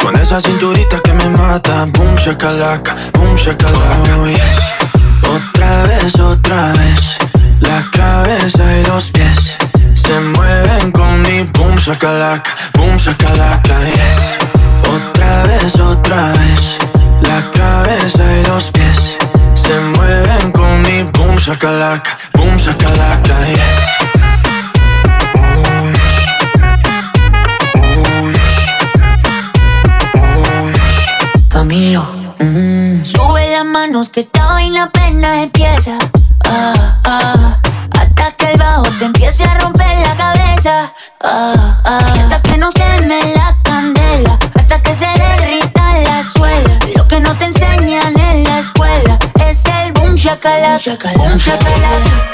Con 0.00 0.16
esa 0.16 0.40
cinturita 0.40 1.00
que 1.00 1.12
me 1.14 1.28
mata. 1.30 1.84
Boom 1.98 2.14
shakalaka, 2.14 2.94
boom 3.14 3.34
shakalaka. 3.34 4.16
Oh, 4.20 4.26
yes. 4.28 4.38
Otra 5.24 5.82
vez, 5.82 6.14
otra 6.20 6.72
vez. 6.74 7.18
La 7.58 7.90
cabeza 7.90 8.62
y 8.78 8.84
los 8.84 9.10
pies 9.10 9.58
se 9.94 10.20
mueven 10.20 10.92
con 10.92 11.22
mi 11.22 11.42
boom 11.58 11.74
shakalaka, 11.76 12.54
boom 12.74 12.96
shakalaka, 12.96 13.80
yes. 13.86 14.46
Otra 14.88 15.42
vez, 15.44 15.74
otra 15.80 16.32
vez. 16.32 16.78
La 17.22 17.50
cabeza 17.50 18.24
y 18.38 18.44
los 18.46 18.70
pies 18.70 19.18
se 19.54 19.78
mueven 19.80 20.52
con 20.52 20.82
mi 20.82 21.02
boom 21.12 21.36
shakalaka, 21.36 22.18
boom 22.34 22.56
shakalaka, 22.56 23.34
yes. 23.48 24.06
Camilo, 31.48 32.06
sube 33.02 33.50
las 33.50 33.64
manos 33.64 34.08
que 34.10 34.20
esta 34.20 34.46
vaina 34.46 34.84
apenas 34.84 35.42
empieza. 35.42 35.98
Ah, 36.44 36.98
ah, 37.04 37.58
hasta 37.98 38.30
que 38.32 38.52
el 38.52 38.58
bajo 38.58 38.84
te 38.98 39.04
empiece 39.06 39.44
a 39.44 39.54
romper 39.54 39.86
la 40.06 40.16
cabeza. 40.16 40.92
Ah, 41.24 41.80
ah, 41.84 42.12
y 42.14 42.18
hasta 42.20 42.42
que 42.42 42.58
nos 42.58 42.74
queme 42.74 43.18
la 43.34 43.35
Un 50.76 50.82
chacalón. 50.82 51.40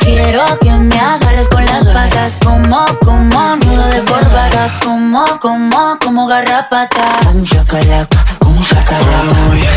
Quiero 0.01 0.43
que 0.61 0.73
me 0.73 0.99
agarres 0.99 1.47
con 1.47 1.65
las 1.65 1.85
patas. 1.85 2.39
Como, 2.45 2.85
como, 3.05 3.57
nudo 3.57 3.87
de 3.87 4.03
corbata. 4.03 4.69
Como, 4.83 5.25
como, 5.39 5.97
como 6.03 6.27
garrapata. 6.27 7.05
Un 7.33 7.45
chacalaca, 7.45 8.25
como 8.41 8.57
un 8.57 8.67
chacalaca. 8.67 9.07
Oh, 9.49 9.55
yes. 9.55 9.69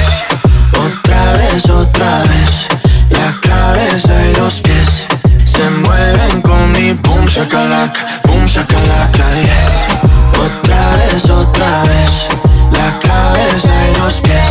Otra 0.79 1.33
vez, 1.33 1.69
otra 1.69 2.21
vez. 2.21 2.67
La 3.11 3.39
cabeza 3.39 4.25
y 4.31 4.35
los 4.35 4.59
pies 4.61 5.05
se 5.45 5.69
mueven 5.69 6.41
con 6.41 6.71
mi 6.71 6.93
boom 6.93 7.27
shakalaka, 7.27 8.03
boom 8.23 8.45
shakalaka, 8.45 9.25
yes. 9.43 10.41
Otra 10.43 10.95
vez, 10.95 11.29
otra 11.29 11.83
vez, 11.83 12.27
la 12.71 12.97
cabeza 12.97 13.69
y 13.91 13.99
los 13.99 14.15
pies 14.21 14.44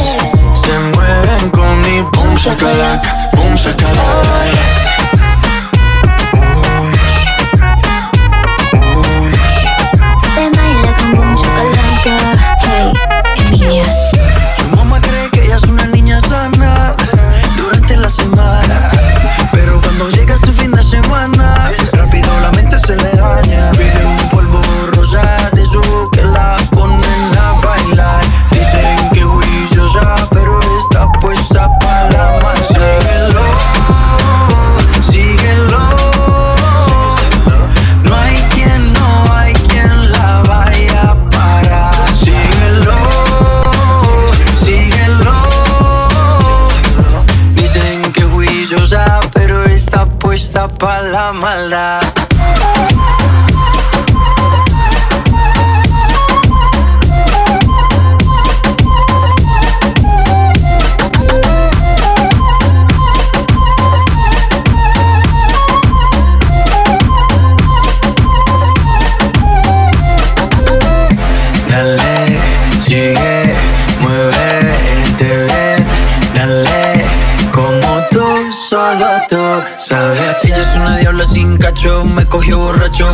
boom 2.02 2.36
shakalaka, 2.36 3.10
boom 3.34 3.56
shakalaka. 3.56 3.94
Oh. 3.96 5.13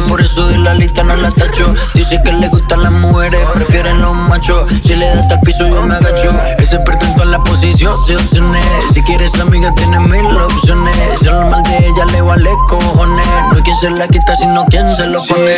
Por 0.09 0.21
eso 0.21 0.47
de 0.47 0.59
la 0.59 0.75
lista 0.75 1.03
no 1.03 1.17
la 1.17 1.31
tacho. 1.31 1.75
Dice 1.95 2.21
que 2.23 2.33
le 2.33 2.49
gustan 2.49 2.83
las 2.83 2.93
mujeres, 2.93 3.41
prefieren 3.55 4.01
los 4.03 4.15
machos. 4.15 4.71
Si 4.85 4.95
le 4.95 5.07
da 5.07 5.21
hasta 5.21 5.35
el 5.35 5.41
piso, 5.41 5.67
yo 5.67 5.83
me 5.83 5.95
agacho. 5.95 6.33
Ese 6.59 6.79
pretento 6.81 7.23
en 7.23 7.31
la 7.31 7.41
posición, 7.41 7.95
opciones. 7.95 8.65
Si 8.93 9.03
quieres 9.03 9.35
amiga, 9.41 9.73
tienes 9.75 10.01
mil 10.01 10.37
opciones. 10.37 10.95
Si 11.21 11.29
hablar 11.29 11.51
mal 11.51 11.63
de 11.63 11.79
ella, 11.79 12.05
le 12.07 12.21
vale 12.21 12.51
cojones. 12.69 13.27
No 13.27 13.57
hay 13.57 13.63
quien 13.63 13.77
se 13.77 13.91
la 13.91 14.07
quita, 14.07 14.37
sino 14.37 14.67
quien 14.67 14.95
se 14.95 15.07
lo 15.07 15.25
pone. 15.25 15.57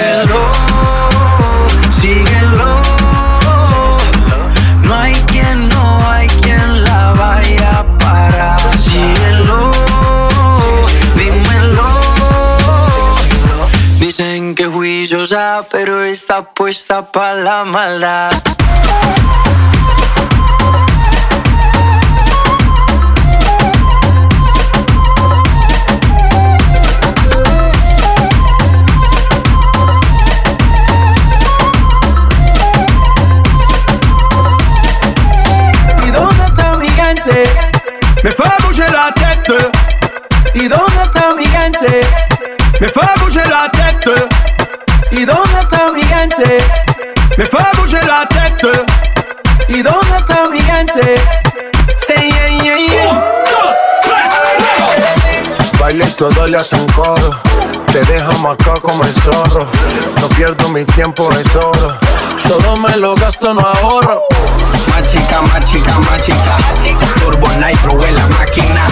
Síguelo, 1.90 2.80
no 4.82 4.94
hay 4.94 5.12
quien, 5.26 5.71
está 16.12 16.42
puesta 16.42 17.10
para 17.10 17.34
la 17.34 17.64
maldad. 17.64 18.30
Baile 56.22 56.30
y 56.30 56.34
todo 56.34 56.46
le 56.46 56.56
hacen 56.56 56.86
coro. 56.92 57.30
Te 57.92 58.00
deja 58.04 58.30
marcado 58.38 58.80
como 58.80 59.02
el 59.04 59.12
zorro. 59.14 59.66
No 60.20 60.28
pierdo 60.30 60.68
mi 60.68 60.84
tiempo, 60.84 61.28
es 61.32 61.56
oro. 61.56 61.98
Todo 62.46 62.76
me 62.76 62.96
lo 62.98 63.14
gasto, 63.16 63.52
no 63.52 63.60
ahorro. 63.60 64.22
Más 64.88 65.10
chica, 65.10 65.40
más 65.42 65.64
chica, 65.64 65.92
más 66.10 66.22
chica. 66.22 66.56
Turbo 67.20 67.48
Nitro 67.48 68.04
en 68.06 68.14
la 68.14 68.26
máquina. 68.38 68.86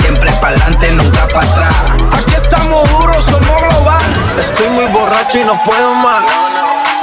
Siempre 0.00 0.30
pa'lante, 0.32 0.90
nunca 0.92 1.26
para 1.28 1.50
atrás. 1.50 1.74
Aquí 2.12 2.34
estamos 2.34 2.88
duros, 2.90 3.22
somos 3.24 3.62
global. 3.62 4.02
Estoy 4.38 4.68
muy 4.68 4.86
borracho 4.86 5.38
y 5.38 5.44
no 5.44 5.58
puedo 5.64 5.94
más. 5.94 6.24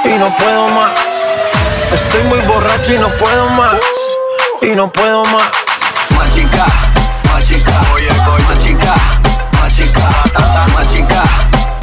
Y 0.06 0.18
no 0.20 0.36
puedo 0.38 0.68
más. 0.70 0.92
Estoy 1.92 2.24
muy 2.24 2.40
borracho 2.42 2.94
y 2.94 2.98
no 3.00 3.10
puedo 3.10 3.50
más. 3.50 3.78
Y 4.62 4.76
no 4.76 4.92
puedo 4.92 5.24
más. 5.26 5.52
Más 6.18 6.30
chica, 6.34 6.66
más 7.32 7.48
chica. 7.48 7.72
Oye, 7.94 8.10
más 8.48 8.58
chica, 8.58 8.96
machica, 9.74 10.08
tata, 10.32 10.68
machica, 10.76 11.24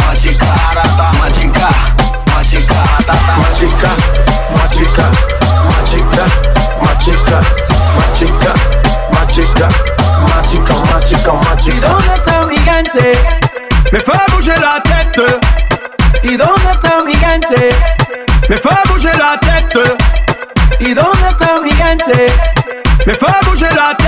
machica, 0.06 0.46
rata, 0.74 1.10
machica, 1.18 1.68
machica, 2.32 2.76
tata, 3.04 3.34
machica, 3.42 3.90
machica, 4.54 5.04
machica, 5.66 6.24
machica, 6.80 7.40
machica, 7.96 9.68
machica, 10.22 10.74
machica, 10.94 11.32
machica, 11.32 11.88
¿Dónde 11.88 12.14
está 12.14 12.44
mi 12.46 12.58
gente? 12.58 13.18
Me 13.90 13.98
fa 13.98 14.24
bouger 14.30 14.60
la 14.60 14.80
tête. 14.82 15.40
¿Y 16.22 16.36
dónde 16.36 16.70
está 16.70 17.02
mi 17.02 17.14
gente? 17.16 17.70
Me 18.48 18.56
fa 18.56 18.82
bouger 18.86 19.18
la 19.18 19.36
tête. 19.40 19.96
¿Y 20.78 20.94
dónde 20.94 21.28
está 21.28 21.58
mi 21.60 21.72
gente? 21.72 22.32
Me 23.04 23.14
fa 23.14 23.40
bouger 23.44 23.74
la. 23.74 23.99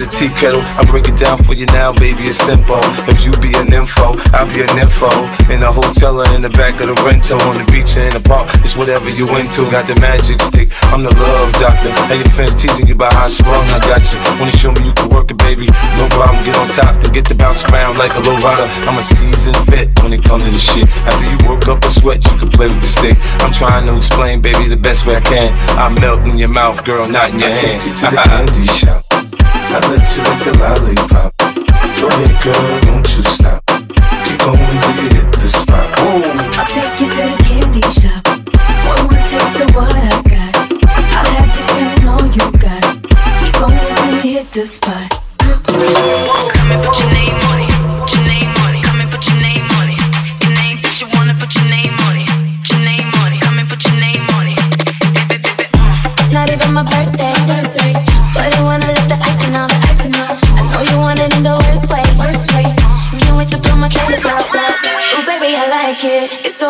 a 0.00 0.06
tea 0.06 0.30
kettle. 0.38 0.62
I 0.78 0.84
break 0.86 1.08
it 1.08 1.16
down 1.16 1.42
for 1.42 1.54
you 1.54 1.66
now, 1.74 1.92
baby, 1.92 2.30
it's 2.30 2.38
simple. 2.38 2.78
If 3.10 3.24
you 3.24 3.34
be 3.42 3.50
an 3.58 3.72
info, 3.72 4.14
I'll 4.30 4.46
be 4.46 4.62
an 4.62 4.70
info. 4.78 5.10
In 5.50 5.62
a 5.62 5.70
hotel 5.72 6.20
or 6.22 6.28
in 6.34 6.42
the 6.42 6.52
back 6.54 6.78
of 6.78 6.86
the 6.86 6.96
rental, 7.02 7.40
on 7.50 7.58
the 7.58 7.66
beach 7.66 7.98
or 7.98 8.06
in 8.06 8.14
the 8.14 8.22
park, 8.22 8.46
it's 8.62 8.76
whatever 8.76 9.10
you 9.10 9.26
into. 9.34 9.66
Got 9.74 9.90
the 9.90 9.98
magic 9.98 10.38
stick, 10.38 10.70
I'm 10.94 11.02
the 11.02 11.10
love 11.18 11.50
doctor. 11.58 11.90
And 12.10 12.20
your 12.20 12.30
fans 12.38 12.54
teasing 12.54 12.86
you 12.86 12.94
about 12.94 13.12
how 13.14 13.26
strong 13.26 13.66
I 13.74 13.82
got 13.82 14.02
you. 14.12 14.18
Wanna 14.38 14.54
show 14.54 14.70
me 14.70 14.86
you 14.86 14.94
can 14.94 15.10
work 15.10 15.30
it, 15.30 15.38
baby? 15.38 15.66
No 15.98 16.06
problem, 16.14 16.44
get 16.46 16.54
on 16.54 16.68
top 16.70 17.00
to 17.02 17.10
get 17.10 17.26
the 17.26 17.34
bounce 17.34 17.64
around 17.66 17.98
like 17.98 18.14
a 18.14 18.22
low 18.22 18.38
rider. 18.38 18.68
I'm 18.86 18.98
a 18.98 19.02
seasoned 19.02 19.58
vet 19.66 19.90
when 20.02 20.12
it 20.12 20.22
comes 20.22 20.44
to 20.44 20.50
the 20.50 20.62
shit. 20.62 20.86
After 21.10 21.26
you 21.26 21.38
work 21.48 21.66
up 21.66 21.82
a 21.82 21.90
sweat, 21.90 22.22
you 22.22 22.38
can 22.38 22.50
play 22.54 22.68
with 22.68 22.80
the 22.80 22.90
stick. 22.90 23.16
I'm 23.42 23.50
trying 23.50 23.86
to 23.86 23.96
explain, 23.96 24.42
baby, 24.42 24.68
the 24.68 24.78
best 24.78 25.06
way 25.06 25.16
I 25.16 25.24
can. 25.24 25.50
I'm 25.74 25.94
melting 25.98 26.38
your 26.38 26.52
mouth, 26.52 26.84
girl, 26.84 27.08
not 27.08 27.34
in 27.34 27.40
your 27.40 27.50
I 27.50 27.56
hand. 27.56 27.66
Take 27.66 27.82
you 27.82 27.94
to 27.98 28.06
the 28.14 28.22
candy 28.22 28.66
shop. 28.78 29.07
I 29.70 29.80
let 29.90 30.16
you 30.16 30.22
like 30.24 30.46
a 30.46 30.58
lollipop. 30.58 31.36
Go 32.00 32.08
ahead, 32.08 32.42
girl, 32.42 32.80
don't 32.80 33.16
you 33.16 33.22
stop. 33.24 33.62
Keep 34.24 34.38
going. 34.40 34.87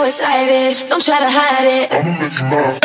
excited. 0.08 0.88
Don't 0.88 1.02
try 1.02 1.20
to 1.20 1.28
hide 1.28 1.66
it. 1.66 1.92
I'ma 1.92 2.18
make 2.18 2.38
you 2.38 2.44
mine. 2.44 2.80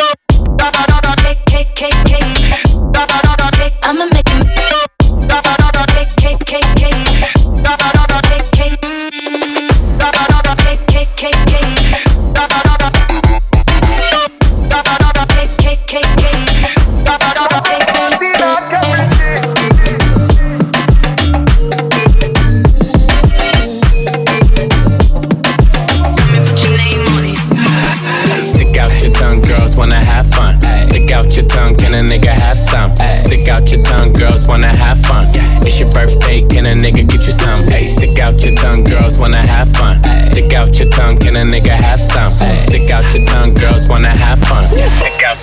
a 41.36 41.42
nigga 41.42 41.70
have 41.70 42.00
some. 42.00 42.30
Stick 42.30 42.90
out 42.90 43.04
your 43.14 43.24
tongue, 43.24 43.54
girls 43.54 43.88
wanna 43.88 44.16
have 44.16 44.38
fun. 44.40 44.68
Stick 44.72 45.22
out 45.24 45.33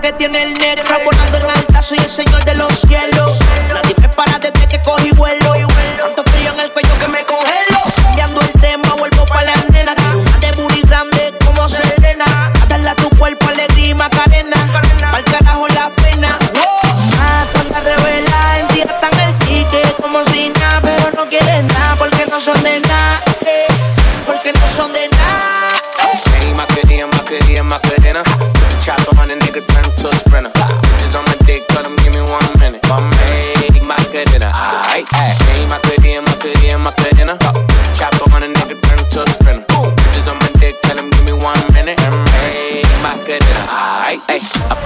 que 0.00 0.12
tiene 0.12 0.49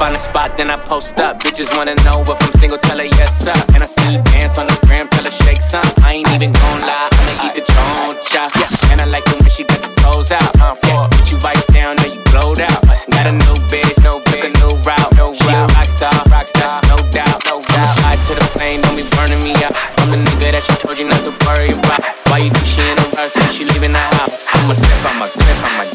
find 0.05 0.15
a 0.15 0.19
spot, 0.19 0.57
then 0.59 0.71
I 0.71 0.77
post 0.77 1.19
up. 1.19 1.41
Bitches 1.41 1.73
wanna 1.77 1.97
know 2.05 2.21
if 2.29 2.37
I'm 2.37 2.53
single, 2.61 2.77
tell 2.77 2.99
her 2.99 3.09
yes, 3.19 3.33
sir. 3.45 3.57
And 3.73 3.83
I 3.83 3.87
see 3.87 4.21
dance 4.31 4.59
on 4.59 4.67
the 4.67 4.77
gram, 4.85 5.09
tell 5.09 5.25
her 5.25 5.33
shake 5.33 5.63
some. 5.63 5.87
I 6.05 6.21
ain't 6.21 6.29
even 6.37 6.53
gon' 6.53 6.81
lie, 6.85 7.09
I'ma 7.09 7.47
eat 7.47 7.55
the 7.57 7.65
choncha. 7.65 8.53
And 8.93 9.01
I 9.01 9.07
like 9.09 9.25
the 9.25 9.41
way 9.41 9.49
she 9.49 9.65
got 9.65 9.81
the 9.81 9.89
toes 10.05 10.31
out. 10.31 10.45
Uh, 10.61 10.77
yeah, 10.85 11.09
bitch, 11.17 11.33
you 11.33 11.39
vice 11.41 11.65
down, 11.73 11.97
now 11.97 12.13
you 12.13 12.21
blowed 12.29 12.61
out. 12.61 12.85
Not 12.85 13.27
a 13.27 13.33
new 13.33 13.57
bitch, 13.73 13.97
no 14.05 14.21
bitch, 14.29 14.45
a 14.45 14.51
new 14.61 14.77
route, 14.85 15.13
no 15.17 15.33
route. 15.33 15.41
She 15.41 15.57
a 15.57 15.65
rock 15.73 15.89
star, 15.89 16.15
rock 16.29 16.47
star, 16.47 16.85
no 16.93 17.01
doubt, 17.09 17.41
no 17.49 17.65
doubt. 17.65 17.97
Side 18.05 18.21
to 18.29 18.33
the 18.37 18.47
flame, 18.53 18.81
don't 18.85 18.97
be 18.97 19.09
burning 19.17 19.41
me 19.41 19.57
out. 19.65 19.73
I'm 20.05 20.13
the 20.13 20.21
nigga 20.21 20.53
that 20.53 20.63
she 20.69 20.75
told 20.85 20.99
you 20.99 21.09
not 21.09 21.25
to 21.25 21.33
worry 21.49 21.73
about. 21.73 22.05
Why 22.29 22.45
you 22.45 22.51
think 22.51 22.67
she 22.67 22.83
in 22.85 22.99
a 22.99 23.07
rush 23.17 23.33
when 23.37 23.49
she 23.57 23.65
leaving 23.65 23.93
the 23.97 24.05
house? 24.21 24.45
I'ma 24.53 24.75
step, 24.75 25.01
I'ma 25.07 25.27
step, 25.33 25.57
I'ma 25.65 25.85
dip, 25.89 25.94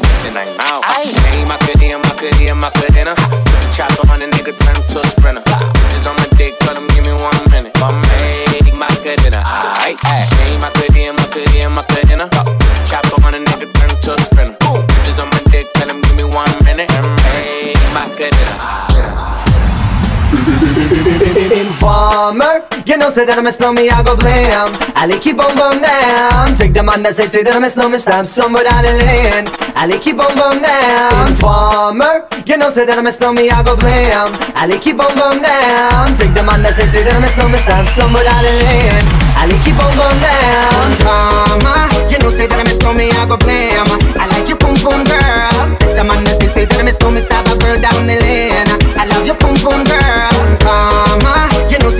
you 22.90 22.98
know 22.98 23.08
say 23.08 23.22
that 23.24 23.38
I 23.38 23.42
miss 23.42 23.62
know 23.62 23.70
me, 23.70 23.86
I 23.86 24.02
go 24.02 24.18
blame 24.18 24.74
Ali 24.98 25.14
keep 25.22 25.38
on 25.38 25.54
bum 25.54 25.78
down 25.78 26.58
Take 26.58 26.74
the 26.74 26.82
man 26.82 27.06
that 27.06 27.14
say, 27.14 27.30
say 27.30 27.46
that 27.46 27.54
I 27.54 27.62
miss 27.62 27.78
know 27.78 27.86
me, 27.86 28.02
stamp 28.02 28.26
somewhere 28.26 28.66
down 28.66 28.82
the 28.82 28.98
lane 28.98 29.46
Ali 29.78 29.94
keep 30.02 30.18
on 30.18 30.34
bum 30.34 30.58
down 30.58 31.30
Informer, 31.30 32.26
you 32.42 32.58
know 32.58 32.74
say 32.74 32.82
that 32.82 32.98
I 32.98 33.02
miss 33.06 33.22
know 33.22 33.30
me, 33.30 33.46
I 33.46 33.62
go 33.62 33.78
blame 33.78 34.34
Ali 34.58 34.74
keep 34.82 34.98
on 34.98 35.14
bum 35.14 35.38
down 35.38 36.18
Take 36.18 36.34
the 36.34 36.42
man 36.42 36.66
that 36.66 36.74
say, 36.74 36.90
say 36.90 37.06
that 37.06 37.14
I 37.14 37.22
miss 37.22 37.38
know 37.38 37.46
me, 37.46 37.62
stamp 37.62 37.86
somewhere 37.86 38.26
down 38.26 38.42
the 38.42 38.58
lane 38.58 39.06
Ali 39.38 39.54
keep 39.62 39.78
on 39.78 39.94
bum 39.94 40.16
down 40.18 40.82
Informer, 40.90 41.86
you 42.10 42.18
know 42.18 42.34
say 42.34 42.50
that 42.50 42.58
I 42.58 42.66
miss 42.66 42.82
know 42.82 42.90
me, 42.90 43.14
I 43.14 43.22
go 43.22 43.38
blame 43.38 43.86
I 44.18 44.26
like 44.34 44.50
your 44.50 44.58
pum 44.58 44.74
pum 44.82 45.06
girl. 45.06 45.64
Take 45.78 45.94
the 45.94 46.02
man 46.02 46.26
that 46.26 46.42
say, 46.42 46.50
say 46.50 46.64
that 46.66 46.74
I 46.74 46.82
miss 46.82 46.98
know 46.98 47.14
me, 47.14 47.22
stab 47.22 47.46
a 47.46 47.54
girl 47.54 47.78
down 47.78 48.10
the 48.10 48.18
lane. 48.18 48.68
I 48.98 49.06
love 49.06 49.24
your 49.24 49.38
pum 49.38 49.54
pum 49.62 49.86
girl. 49.86 50.30
Know 50.60 50.89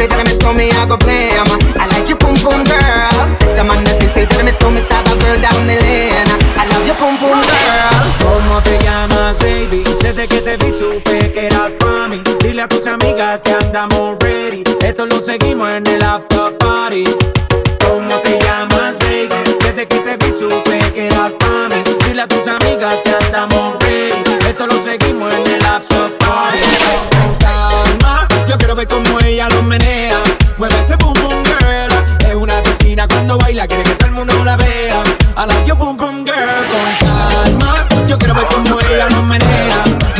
say 0.01 0.09
that 0.09 0.20
I 0.20 0.24
miss 0.24 0.40
me, 0.57 0.72
I 0.72 0.88
go 0.88 0.96
blame 0.96 1.44
I 1.76 1.84
like 1.92 2.09
your 2.09 2.16
pum 2.16 2.32
pum 2.40 2.64
girl. 2.64 3.20
Take 3.36 3.53
the 3.53 3.64
man 3.68 3.84
that 3.84 4.01
say 4.01 4.24
that 4.24 4.40
I 4.40 4.42
miss 4.42 4.57
me, 4.64 4.80
stab 4.80 5.05
a 5.05 5.14
girl 5.20 5.36
down 5.44 5.68
the 5.68 5.76
lane. 5.76 6.30
I 6.57 6.64
love 6.72 6.86
your 6.88 6.96
pum 6.96 7.20
pum 7.20 7.36
girl. 7.36 8.05
¿Cómo 8.24 8.62
te 8.64 8.80
llamas, 8.80 9.36
baby? 9.38 9.84
Desde 10.01 10.26
que 10.26 10.40
te 10.40 10.57
vi 10.57 10.70
supe 10.72 11.32
que 11.32 11.46
eras 11.46 11.72
pa' 11.78 12.09
mí. 12.09 12.22
Dile 12.40 12.62
a 12.62 12.68
tus 12.68 12.86
amigas 12.86 13.42
que 13.42 13.53
andamos 13.53 14.16
ready. 14.20 14.64
Esto 14.80 15.05
lo 15.05 15.20
seguimos 15.20 15.68
en 15.68 15.86
el 15.86 16.03
after 16.03 16.29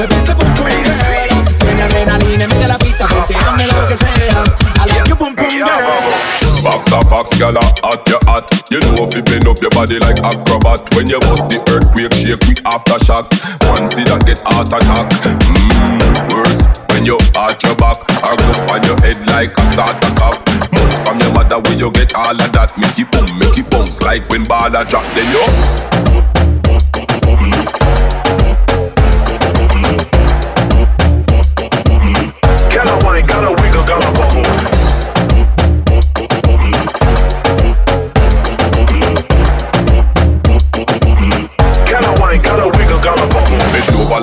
menea 0.01 0.09
Mueve 0.09 0.17
ese 0.17 0.35
boom 0.35 0.55
boom 0.55 0.69
girl 0.69 1.59
Tiene 1.59 1.83
adrenalina, 1.83 2.47
mete 2.47 2.67
la 2.67 2.79
pista 2.79 3.07
Ponteame 3.07 3.67
lo 3.67 3.89
que 3.89 3.97
sea. 3.97 4.45
I 4.81 4.87
like 4.87 5.09
your 5.09 5.17
boom 5.17 5.35
boom 5.35 5.49
girl 5.49 5.69
Fox 6.63 6.93
a 6.93 7.01
fox, 7.09 7.31
gyal 7.39 7.57
a 7.57 7.61
hot, 7.87 8.09
you 8.09 8.19
hot. 8.27 8.45
You 8.71 8.81
know 8.81 9.09
if 9.09 9.15
you 9.15 9.23
bend 9.23 9.49
up 9.49 9.61
your 9.61 9.71
body 9.71 9.99
like 9.99 10.21
acrobat. 10.23 10.95
When 10.95 11.09
you 11.09 11.19
bust 11.21 11.49
the 11.49 11.59
earthquake, 11.73 12.13
shake 12.13 12.45
with 12.47 12.63
aftershock 12.65 13.33
One 13.69 13.89
see 13.89 14.05
that 14.05 14.25
get 14.27 14.41
heart 14.45 14.69
attack. 14.69 15.09
Mmm, 15.49 16.01
worse 16.33 16.61
when 16.93 17.05
you 17.05 17.17
arch 17.37 17.65
your 17.65 17.77
back. 17.77 17.97
Or 18.25 18.37
go 18.37 18.53
on 18.73 18.85
your 18.85 18.99
head 19.01 19.21
like 19.27 19.57
a 19.57 19.65
starter 19.73 20.13
cup. 20.17 20.37
Must 20.73 21.01
from 21.01 21.21
your 21.21 21.33
mother 21.33 21.61
when 21.65 21.79
you 21.79 21.91
get 21.93 22.15
all 22.15 22.37
of 22.37 22.53
that. 22.53 22.77
Make 22.77 22.99
it 23.01 23.09
boom, 23.11 23.29
make 23.39 23.57
it 23.57 23.69
bounce 23.71 24.03
like 24.03 24.29
when 24.29 24.45
ball 24.45 24.69
a 24.69 24.85
drop. 24.85 25.05
Then 25.17 25.33
you 25.33 26.40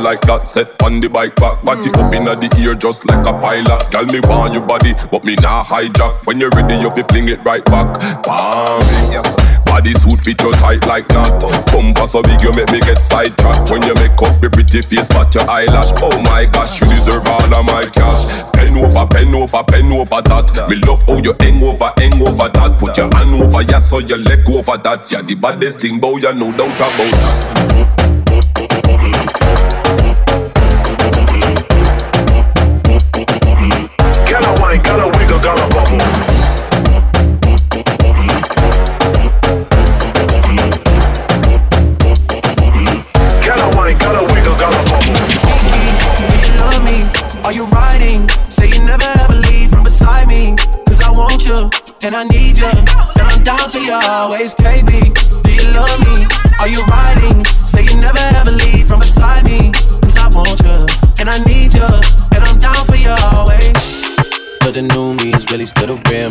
like 0.08 0.22
that, 0.22 0.48
set 0.48 0.72
on 0.84 1.02
the 1.04 1.10
bike 1.12 1.36
back. 1.36 1.60
Body 1.68 1.92
mm. 1.92 2.00
up 2.00 2.16
inna 2.16 2.32
the 2.32 2.48
ear 2.64 2.72
just 2.80 3.04
like 3.12 3.28
a 3.28 3.36
pilot. 3.44 3.92
Girl, 3.92 4.08
me 4.08 4.24
want 4.24 4.56
your 4.56 4.64
body, 4.64 4.96
but 5.12 5.28
me 5.28 5.36
nah 5.44 5.68
hijack. 5.68 6.24
When 6.24 6.40
you're 6.40 6.54
ready, 6.56 6.80
you 6.80 6.88
fi 6.96 7.04
fling 7.12 7.28
it 7.28 7.44
right 7.44 7.64
back. 7.68 7.92
Bam, 8.24 8.80
yes. 9.12 9.36
Body 9.68 9.92
suit 10.00 10.24
fit 10.24 10.40
you 10.40 10.56
tight 10.64 10.88
like 10.88 11.12
that. 11.12 11.44
Bumper 11.76 12.08
so 12.08 12.24
big 12.24 12.40
you 12.40 12.56
make 12.56 12.72
me 12.72 12.80
get 12.80 13.04
sidetracked. 13.04 13.68
When 13.68 13.84
you 13.84 13.92
make 14.00 14.16
up 14.24 14.40
your 14.40 14.48
pretty 14.48 14.80
face 14.80 15.12
but 15.12 15.36
your 15.36 15.44
eyelash. 15.44 15.92
Oh 16.00 16.16
my 16.24 16.48
gosh, 16.56 16.80
you 16.80 16.88
deserve 16.88 17.28
all 17.28 17.52
of 17.52 17.66
my 17.68 17.84
cash. 17.92 18.32
Pen 18.56 18.80
over, 18.80 19.04
pen 19.12 19.36
over, 19.36 19.60
pen 19.68 19.92
over 19.92 20.24
that. 20.24 20.48
Me 20.72 20.80
love 20.88 21.04
how 21.04 21.20
you 21.20 21.36
hang 21.44 21.60
over, 21.60 21.92
hang 22.00 22.16
over 22.24 22.48
that. 22.48 22.80
Put 22.80 22.96
your 22.96 23.12
hand 23.12 23.36
over, 23.36 23.60
yeah, 23.68 23.84
so 23.84 24.00
your 24.00 24.24
leg 24.24 24.48
over 24.56 24.80
that. 24.88 25.04
Yeah, 25.12 25.20
the 25.20 25.36
baddest 25.36 25.84
thing 25.84 26.00
bow, 26.00 26.16
you 26.16 26.32
no 26.32 26.56
doubt 26.56 26.80
about 26.80 26.96
that 26.96 27.97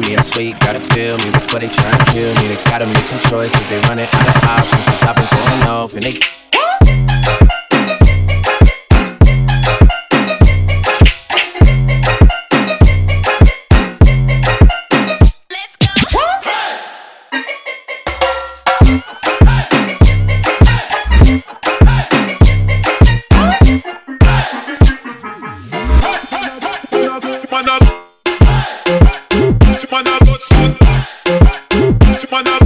me. 0.00 0.16
I 0.16 0.20
swear 0.20 0.44
you 0.46 0.54
gotta 0.58 0.80
feel 0.92 1.16
me 1.18 1.30
before 1.30 1.60
they 1.60 1.68
try 1.68 1.90
and 1.90 2.06
kill 2.08 2.34
me. 2.42 2.48
They 2.48 2.56
gotta 2.64 2.86
make 2.86 3.04
some 3.04 3.20
choices. 3.30 3.68
They 3.68 3.78
running 3.88 4.06
out 4.06 4.36
of 4.36 4.44
options. 4.44 4.84
The 4.84 4.92
shopping's 4.92 5.30
going 5.30 5.62
off 5.70 5.94
and 5.94 6.02
they. 6.04 7.65
Esse 32.16 32.26
mano 32.30 32.65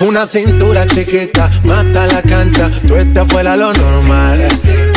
Una 0.00 0.26
cintura 0.26 0.86
chiquita, 0.86 1.50
mata 1.62 2.06
la 2.06 2.22
cancha, 2.22 2.70
tú 2.86 2.96
estás 2.96 3.28
fuera 3.28 3.54
lo 3.54 3.70
normal. 3.72 4.48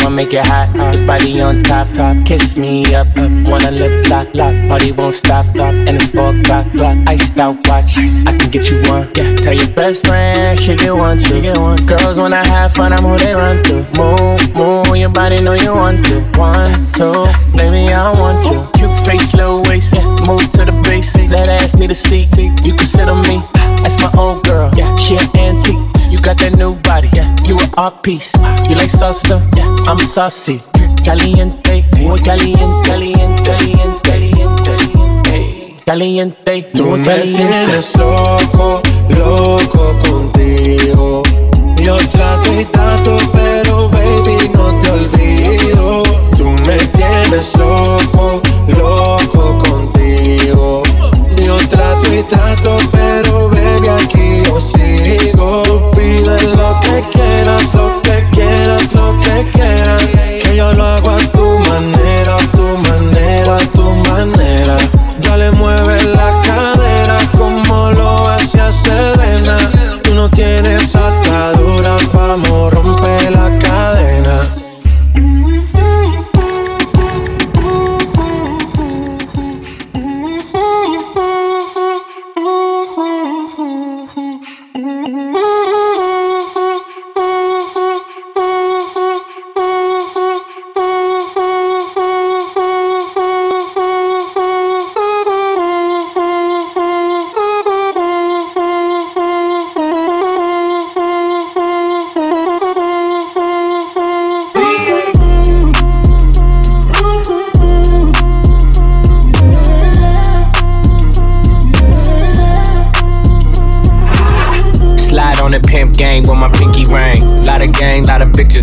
Ooh, 0.00 0.06
I 0.06 0.08
make 0.08 0.32
it 0.32 0.46
hot, 0.46 0.68
uh. 0.78 0.96
your 0.96 1.06
body 1.06 1.40
on 1.40 1.62
top, 1.62 1.92
top. 1.92 2.16
Kiss 2.26 2.56
me 2.56 2.94
up, 2.94 3.06
up. 3.16 3.30
Wanna 3.48 3.70
lip 3.70 4.08
lock, 4.08 4.28
lock. 4.34 4.54
Party 4.68 4.92
won't 4.92 5.14
stop, 5.14 5.46
lock. 5.54 5.74
And 5.76 5.96
it's 5.96 6.10
four 6.10 6.34
o'clock, 6.34 6.70
clock. 6.72 6.96
Iced 7.06 7.38
out 7.38 7.56
watch, 7.66 7.96
I 8.26 8.36
can 8.36 8.50
get 8.50 8.70
you 8.70 8.82
one. 8.88 9.08
Yeah, 9.16 9.34
tell 9.36 9.54
your 9.54 9.70
best 9.70 10.06
friend 10.06 10.58
she 10.58 10.76
get 10.76 10.94
one, 10.94 11.20
she 11.20 11.40
get 11.40 11.58
one. 11.58 11.76
Girls 11.86 12.18
when 12.18 12.32
I 12.32 12.46
have 12.46 12.72
fun, 12.72 12.92
I'm 12.92 13.04
who 13.04 13.16
they 13.16 13.34
run 13.34 13.62
to. 13.64 13.74
Move, 13.98 14.54
move, 14.54 14.96
your 14.96 15.10
body 15.10 15.42
know 15.42 15.54
you 15.54 15.74
want 15.74 16.04
to. 16.06 16.20
One, 16.38 16.70
two, 16.92 17.26
baby 17.56 17.92
I 17.92 18.12
want 18.12 18.44
you. 18.46 18.66
Cute 18.78 19.04
face, 19.04 19.34
low 19.34 19.62
waist, 19.62 19.94
yeah. 19.94 20.19
Move 20.30 20.48
to 20.52 20.64
the 20.64 20.70
base, 20.86 21.12
that 21.12 21.48
ass 21.48 21.74
need 21.74 21.90
a 21.90 21.94
seat. 21.94 22.30
You 22.64 22.74
can 22.76 22.86
sit 22.86 23.08
on 23.08 23.20
me. 23.22 23.42
That's 23.82 23.98
my 24.00 24.12
old 24.16 24.44
girl, 24.44 24.70
yeah. 24.76 24.94
She 24.94 25.16
an 25.16 25.26
antique. 25.34 25.82
You 26.08 26.18
got 26.18 26.38
that 26.38 26.56
new 26.56 26.76
body, 26.86 27.10
yeah. 27.14 27.34
You 27.48 27.58
an 27.58 27.68
art 27.76 28.04
piece. 28.04 28.32
You 28.68 28.76
like 28.76 28.94
salsa, 28.94 29.42
yeah. 29.56 29.66
I'm 29.90 29.98
saucy. 29.98 30.62
Caliente, 31.02 31.84
muy 31.98 32.20
caliente, 32.20 32.62
caliente, 32.86 33.42
caliente, 33.42 34.02
caliente, 34.04 35.82
caliente. 35.84 36.62
Tú 36.74 36.84
muy 36.84 37.00
me 37.00 37.06
caliente. 37.06 37.40
tienes 37.40 37.96
loco, 37.96 38.82
loco 39.08 39.98
contigo. 39.98 41.22
Yo 41.82 41.96
trato 41.96 42.52
y 42.52 42.64
trato, 42.66 43.16
pero 43.32 43.88
baby 43.88 44.50
no 44.54 44.78
te 44.78 44.90
olvido. 44.90 46.02
Tú 46.36 46.44
me 46.66 46.76
tienes 46.76 47.56
loco, 47.56 48.42
loco 48.68 49.58
contigo. 49.58 50.82
Yo 51.42 51.56
trato 51.68 52.14
y 52.14 52.22
trato, 52.24 52.76
pero 52.92 53.48
baby 53.48 53.88
aquí 53.88 54.42
yo 54.44 54.60
sigo. 54.60 55.62
Tú 55.62 55.90
pides 55.92 56.42
lo 56.42 56.78
que 56.80 57.02
quieras, 57.12 57.74
lo 57.74 58.02
que 58.02 58.24
quieras, 58.32 58.94
lo 58.94 59.18
que 59.20 59.46
quieras. 59.52 60.02
Que 60.42 60.56
yo 60.56 60.72
lo 60.74 60.84
hago 60.84 61.10
a 61.10 61.18
tu 61.32 61.58
manera, 61.60 62.36
a 62.36 62.50
tu 62.52 62.76
manera, 62.76 63.56
a 63.56 63.66
tu 63.72 63.82
manera. 63.82 64.76
Ya 65.18 65.36
le 65.36 65.50
mueve 65.52 66.02
la 66.04 66.40
cadera 66.42 67.18
como 67.36 67.90
lo 67.92 68.28
hacía 68.28 68.70
Selena. 68.70 69.89
No 70.20 70.28
tienes 70.28 70.94
ataduras, 70.94 72.12
vamos, 72.12 72.74
rompe 72.74 73.30
la 73.30 73.58
cadena. 73.58 74.59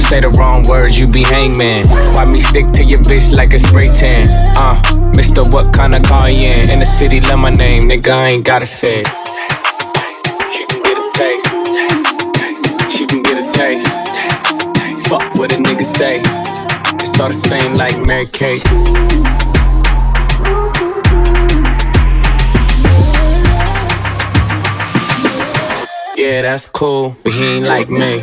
Say 0.00 0.20
the 0.20 0.30
wrong 0.30 0.64
words, 0.66 0.98
you 0.98 1.06
be 1.06 1.22
hangman. 1.22 1.86
Why 2.14 2.24
me 2.24 2.40
stick 2.40 2.72
to 2.72 2.82
your 2.82 2.98
bitch 2.98 3.32
like 3.32 3.54
a 3.54 3.60
spray 3.60 3.92
tan? 3.92 4.26
Uh, 4.56 4.74
Mister, 5.14 5.42
what 5.50 5.72
kind 5.72 5.94
of 5.94 6.02
car 6.02 6.28
you 6.28 6.48
in? 6.48 6.68
In 6.68 6.80
the 6.80 6.84
city, 6.84 7.20
love 7.20 7.38
my 7.38 7.50
name, 7.50 7.84
nigga, 7.84 8.10
I 8.10 8.30
ain't 8.30 8.44
gotta 8.44 8.66
say. 8.66 9.04
She 10.52 10.66
can 10.66 10.82
get 10.82 10.98
a 10.98 11.12
taste. 11.14 11.46
She 12.96 13.06
can 13.06 13.22
get 13.22 13.38
a 13.38 13.52
taste. 13.52 13.86
Fuck 15.08 15.22
what 15.36 15.52
a 15.52 15.56
nigga 15.56 15.84
say. 15.84 16.20
It's 17.00 17.20
all 17.20 17.28
the 17.28 17.34
same 17.34 17.74
like 17.74 17.96
Mary 18.04 18.26
Kate. 18.26 18.64
Yeah, 26.16 26.42
that's 26.42 26.66
cool, 26.66 27.16
but 27.22 27.32
he 27.32 27.44
ain't 27.44 27.66
like 27.66 27.88
me. 27.88 28.22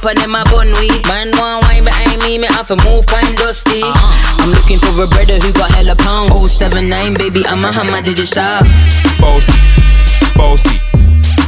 Back 0.00 0.16
of 0.16 0.22
them 0.22 0.34
a 0.34 0.44
pop 0.44 0.54
and 0.54 0.54
them 0.58 0.68
a 0.68 0.72
bun 0.72 0.72
weed. 0.78 1.06
Man 1.06 1.30
want 1.38 1.64
wine 1.64 1.84
behind 1.84 2.22
me, 2.22 2.38
me 2.38 2.46
have 2.48 2.68
to 2.68 2.76
move 2.84 3.06
kind 3.06 3.36
dusty. 3.36 3.82
Uh-huh. 3.82 4.42
I'm 4.42 4.50
looking 4.50 4.78
for 4.78 4.90
a 5.02 5.06
brother 5.06 5.38
who 5.38 5.52
got 5.52 5.70
hella 5.70 5.96
pound. 5.96 6.32
079, 6.32 7.14
baby, 7.14 7.44
I'm 7.46 7.64
a 7.64 7.72
hammer, 7.72 8.02
did 8.02 8.18
you 8.18 8.24
stop? 8.24 8.64
Bossy, 9.20 9.58
bossy. 10.36 10.80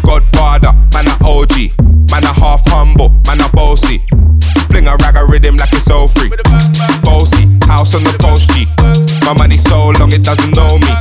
Godfather, 0.02 0.72
man 0.94 1.06
a 1.06 1.16
OG. 1.24 1.76
Man 2.10 2.24
a 2.24 2.32
half 2.32 2.62
humble, 2.66 3.10
man 3.26 3.40
a 3.40 3.48
bossy. 3.50 4.02
Fling 4.70 4.86
a 4.86 4.96
rag 4.96 5.16
a 5.16 5.24
rhythm 5.26 5.56
like 5.56 5.72
it's 5.72 5.90
all 5.90 6.08
free. 6.08 6.30
Bossy, 7.02 7.46
house 7.66 7.94
on 7.94 8.02
the 8.02 8.16
coast 8.18 8.50
G. 8.50 8.66
My 9.26 9.34
money 9.34 9.56
so 9.56 9.90
long 9.98 10.12
it 10.12 10.24
doesn't 10.24 10.54
know 10.56 10.78
me. 10.78 10.92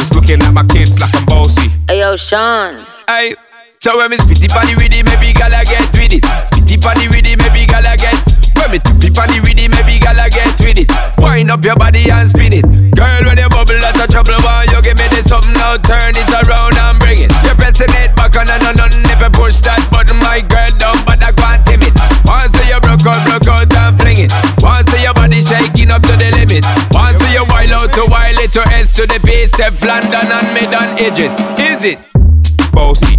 It's 0.00 0.14
looking 0.14 0.42
at 0.42 0.52
my 0.52 0.64
kids 0.64 1.00
like 1.00 1.14
I'm 1.14 1.24
bossy. 1.26 1.70
Hey 1.88 2.00
yo, 2.00 2.16
Sean. 2.16 2.84
Hey, 3.08 3.34
so 3.82 3.98
when 3.98 4.14
me 4.14 4.16
spitty 4.22 4.46
panny 4.46 4.78
with 4.78 4.94
it, 4.94 5.02
maybe 5.02 5.34
gala 5.34 5.66
get 5.66 5.82
with 5.98 6.14
it. 6.14 6.22
Spitty 6.22 6.78
panny 6.78 7.10
with 7.10 7.26
it, 7.26 7.34
maybe 7.34 7.66
gala 7.66 7.98
get. 7.98 8.14
When 8.54 8.70
me 8.70 8.78
tippy 8.78 9.10
panny 9.10 9.42
with 9.42 9.58
it, 9.58 9.66
maybe 9.74 9.98
gala 9.98 10.30
get 10.30 10.54
with 10.62 10.78
it. 10.78 10.86
Wind 11.18 11.50
up 11.50 11.66
your 11.66 11.74
body 11.74 12.06
and 12.06 12.30
spin 12.30 12.54
it. 12.54 12.62
Girl, 12.94 13.26
when 13.26 13.42
you 13.42 13.50
bubble, 13.50 13.74
that's 13.82 13.98
a 13.98 14.06
trouble. 14.06 14.38
Why 14.46 14.70
you 14.70 14.78
give 14.86 14.94
me 15.02 15.10
this 15.10 15.26
something 15.26 15.50
now? 15.58 15.82
Turn 15.82 16.14
it 16.14 16.30
around 16.30 16.78
and 16.78 16.94
bring 17.02 17.26
it. 17.26 17.34
You're 17.42 17.58
pressing 17.58 17.90
it 17.98 18.14
back 18.14 18.38
on 18.38 18.46
and 18.46 18.62
on 18.62 18.78
and 18.78 19.02
never 19.02 19.26
push 19.34 19.58
that 19.66 19.82
button, 19.90 20.14
my 20.22 20.46
girl 20.46 20.70
down, 20.78 21.02
but 21.02 21.18
I 21.18 21.34
can't 21.34 21.66
tame 21.66 21.82
it. 21.82 21.90
Once 22.22 22.54
you 22.62 22.78
broke 22.78 23.02
out, 23.02 23.18
broke 23.26 23.50
out 23.50 23.66
and 23.66 23.98
fling 23.98 24.30
it. 24.30 24.30
Once 24.62 24.94
your 24.94 25.10
body 25.10 25.42
shaking 25.42 25.90
up 25.90 26.06
to 26.06 26.14
the 26.14 26.30
limit. 26.38 26.62
Once 26.94 27.18
you 27.34 27.42
wild 27.50 27.74
out 27.74 27.90
to 27.98 28.06
wild 28.06 28.38
it 28.38 28.54
to 28.54 28.62
S 28.70 28.94
to 28.94 29.10
the 29.10 29.18
base, 29.26 29.50
step 29.50 29.74
London 29.82 30.30
and 30.30 30.46
mid 30.54 30.70
on 30.70 30.86
edges. 31.02 31.34
Is 31.58 31.82
it? 31.82 31.98
Bossy, 32.70 33.18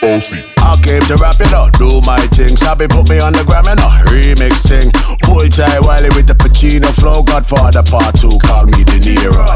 bossy. 0.00 0.42
I 0.58 0.76
came 0.82 1.02
to 1.08 1.16
rap 1.20 1.40
it 1.40 1.52
up, 1.52 1.72
do 1.76 2.00
my 2.06 2.20
thing. 2.32 2.56
Sabi 2.56 2.88
put 2.88 3.08
me 3.08 3.20
on 3.20 3.32
the 3.32 3.44
gram 3.44 3.68
and 3.68 3.80
a 3.80 3.90
remix 4.08 4.66
thing. 4.66 4.90
Hold 5.28 5.52
tight 5.52 5.80
Wiley 5.84 6.10
with 6.16 6.26
the 6.26 6.34
Pacino 6.34 6.88
flow. 6.92 7.22
Godfather 7.22 7.84
part 7.84 8.16
two, 8.16 8.36
call 8.44 8.66
me 8.66 8.84
De 8.84 8.98
Niro. 9.00 9.46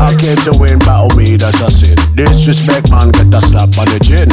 I 0.00 0.14
came 0.16 0.38
to 0.48 0.52
win, 0.60 0.78
battle 0.80 1.10
me, 1.16 1.36
that's 1.36 1.60
a 1.60 1.70
sin. 1.70 1.96
Disrespect, 2.14 2.90
man, 2.90 3.10
get 3.12 3.32
a 3.32 3.40
slap 3.40 3.72
on 3.80 3.88
the 3.90 3.98
chin. 4.00 4.28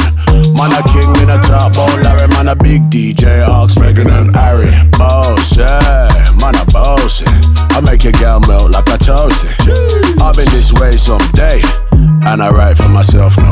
Man, 0.56 0.72
a 0.72 0.80
king 0.92 1.10
in 1.24 1.28
a 1.32 1.38
top, 1.42 1.76
oh 1.76 1.90
Larry, 2.04 2.28
man, 2.32 2.48
a 2.48 2.56
big 2.56 2.86
DJ, 2.92 3.46
Ox, 3.48 3.76
Megan 3.76 4.08
and 4.08 4.34
Harry. 4.36 4.70
Boss, 4.96 5.56
yeah, 5.56 6.08
man, 6.40 6.56
a 6.56 6.64
boss. 6.70 7.24
I 7.72 7.80
make 7.80 8.04
your 8.04 8.16
girl 8.20 8.40
melt 8.46 8.72
like 8.72 8.88
a 8.88 8.98
toasty. 9.00 9.52
I've 10.20 10.36
been 10.36 10.48
this 10.52 10.72
way 10.72 10.92
someday, 10.96 11.60
and 12.28 12.42
I 12.42 12.50
write 12.50 12.76
for 12.76 12.88
myself, 12.88 13.36
no 13.38 13.51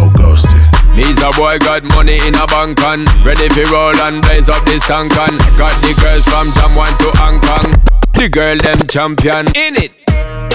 Me's 1.01 1.17
a 1.25 1.33
boy 1.33 1.57
got 1.59 1.83
money 1.97 2.21
in 2.29 2.37
a 2.37 2.45
bank 2.53 2.85
on 2.85 3.09
Ready 3.25 3.49
for 3.49 3.65
roll 3.73 3.97
and 4.05 4.21
blaze 4.21 4.53
up 4.53 4.61
this 4.69 4.85
tank 4.85 5.17
on 5.17 5.33
Got 5.57 5.73
the 5.81 5.97
girls 5.97 6.29
from 6.29 6.53
Jamwan 6.53 6.93
to 7.01 7.09
Hong 7.17 7.41
Kong 7.41 7.69
The 8.13 8.29
girl 8.29 8.59
them 8.61 8.85
champion 8.85 9.49
in 9.57 9.81
it 9.81 9.97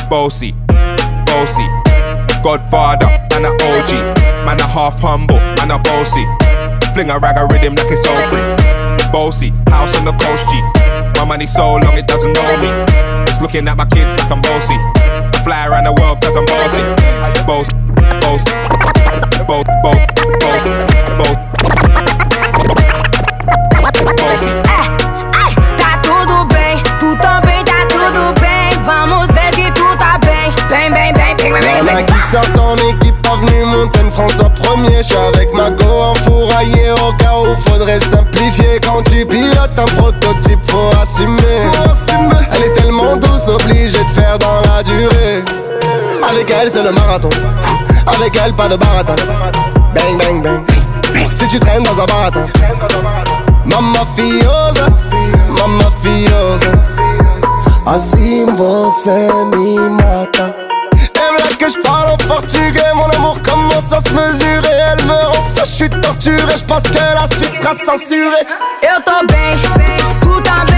Bossy, 0.09 0.53
bossy. 1.25 1.65
Godfather, 2.43 3.09
man 3.33 3.45
a 3.45 3.51
OG. 3.57 3.89
Man 4.45 4.59
a 4.61 4.67
half 4.67 4.99
humble, 4.99 5.39
man 5.57 5.71
a 5.71 5.79
bossy. 5.79 6.23
Fling 6.93 7.09
a 7.09 7.17
rag 7.17 7.37
a 7.37 7.47
rhythm 7.49 7.73
like 7.73 7.89
it's 7.89 8.05
all 8.05 8.21
free. 8.29 8.45
Bossy, 9.11 9.49
house 9.67 9.97
on 9.97 10.05
the 10.05 10.13
coast 10.21 10.45
G. 10.49 10.61
My 11.17 11.25
money 11.25 11.47
so 11.47 11.81
long 11.81 11.97
it 11.97 12.07
doesn't 12.07 12.33
know 12.33 12.57
me. 12.61 12.69
It's 13.25 13.41
looking 13.41 13.67
at 13.67 13.77
my 13.77 13.85
kids 13.85 14.15
like 14.17 14.29
I'm 14.29 14.41
bossy. 14.41 14.77
I 14.77 15.41
fly 15.43 15.67
around 15.67 15.85
the 15.85 15.93
world 15.93 16.21
cause 16.21 16.37
I'm 16.37 16.45
bossy. 16.45 16.85
Boss, 17.47 17.67
boss, 18.21 18.43
boss, 18.45 18.45
boss, 19.09 19.47
boss, 19.47 19.65
boss. 19.81 20.05
Bossy. 20.13 20.34
François 34.15 34.49
premier, 34.49 35.03
je 35.03 35.17
avec 35.17 35.53
ma 35.53 35.69
go 35.71 35.85
enfouraillée 35.85 36.91
au 36.91 37.11
cas 37.17 37.33
où 37.37 37.69
faudrait 37.69 37.99
simplifier. 37.99 38.79
Quand 38.81 39.03
tu 39.03 39.25
pilotes 39.25 39.77
un 39.77 39.83
prototype 39.83 40.59
faut 40.67 40.89
assumer. 41.01 41.67
Elle 42.53 42.63
est 42.63 42.73
tellement 42.73 43.17
douce, 43.17 43.49
obligée 43.49 44.01
de 44.03 44.11
faire 44.11 44.39
dans 44.39 44.61
la 44.61 44.81
durée. 44.83 45.43
Avec 46.29 46.49
elle 46.49 46.71
c'est 46.71 46.83
le 46.83 46.91
marathon. 46.91 47.29
Avec 48.07 48.39
elle, 48.43 48.53
pas 48.53 48.67
de 48.67 48.75
baratin. 48.75 49.15
Bang, 49.93 50.17
bang, 50.17 50.41
bang. 50.41 50.63
Si 51.33 51.47
tu 51.47 51.59
traînes 51.59 51.83
dans 51.83 51.99
un 51.99 52.05
baratin. 52.05 52.45
Mamma 53.65 54.05
fiosa, 54.15 54.87
mamma 55.57 55.91
fiosa. 56.01 56.71
Assim 57.85 58.45
você 58.55 59.29
me 59.51 59.89
mata. 59.89 60.55
Voilà 61.15 61.55
que 61.57 61.69
je 61.69 61.81
parle 61.81 62.11
en 62.11 62.17
portugais, 62.17 62.93
mon 62.93 63.09
amour 63.17 63.39
commence 63.41 63.91
à 63.91 63.99
se 63.99 64.13
mesurer. 64.13 64.75
Elle 64.91 65.05
me 65.05 65.13
rend 65.13 65.45
je 65.57 65.83
suis 65.83 65.89
torturé, 65.89 66.57
je 66.57 66.63
pense 66.63 66.83
que 66.83 66.93
la 66.93 67.27
suite 67.27 67.61
sera 67.61 67.73
censurée. 67.73 68.45
Eu 68.81 69.01
tô 69.03 69.25
bem, 69.27 69.57
tu 70.21 70.41
tá. 70.43 70.74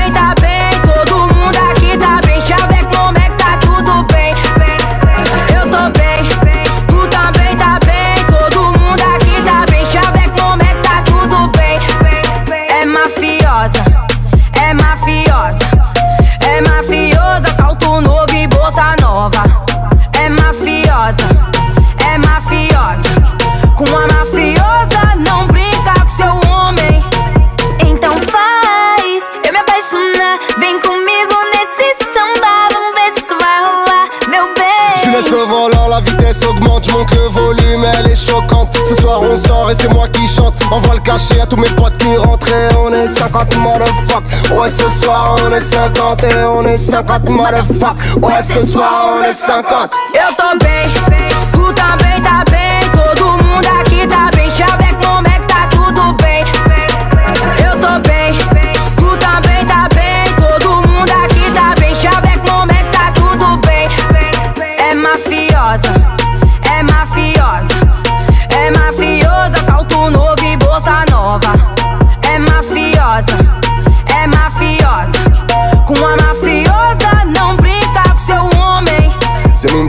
Choquante. 38.27 38.69
Ce 38.87 38.95
soir 38.95 39.21
on 39.21 39.35
sort 39.35 39.71
et 39.71 39.75
c'est 39.75 39.91
moi 39.93 40.07
qui 40.07 40.27
chante. 40.27 40.55
Envoie 40.71 40.95
le 40.95 41.01
cachet 41.01 41.39
à 41.41 41.45
tous 41.45 41.57
mes 41.57 41.69
potes 41.69 41.97
qui 41.97 42.15
rentrent 42.17 42.47
on 42.79 42.93
est 42.93 43.07
50 43.07 43.55
motherfuck. 43.57 44.23
Ouais, 44.51 44.69
ce 44.69 44.89
soir 45.01 45.37
on 45.43 45.51
est 45.53 45.59
50 45.59 46.23
et 46.23 46.43
on 46.43 46.63
est 46.63 46.77
50 46.77 47.29
motherfuck. 47.29 47.95
Ouais, 48.21 48.43
ce 48.47 48.65
soir 48.65 49.15
on 49.19 49.23
est 49.23 49.33
50. 49.33 49.93
Eu 50.13 50.35
tô 50.35 50.57
bem, 50.59 51.36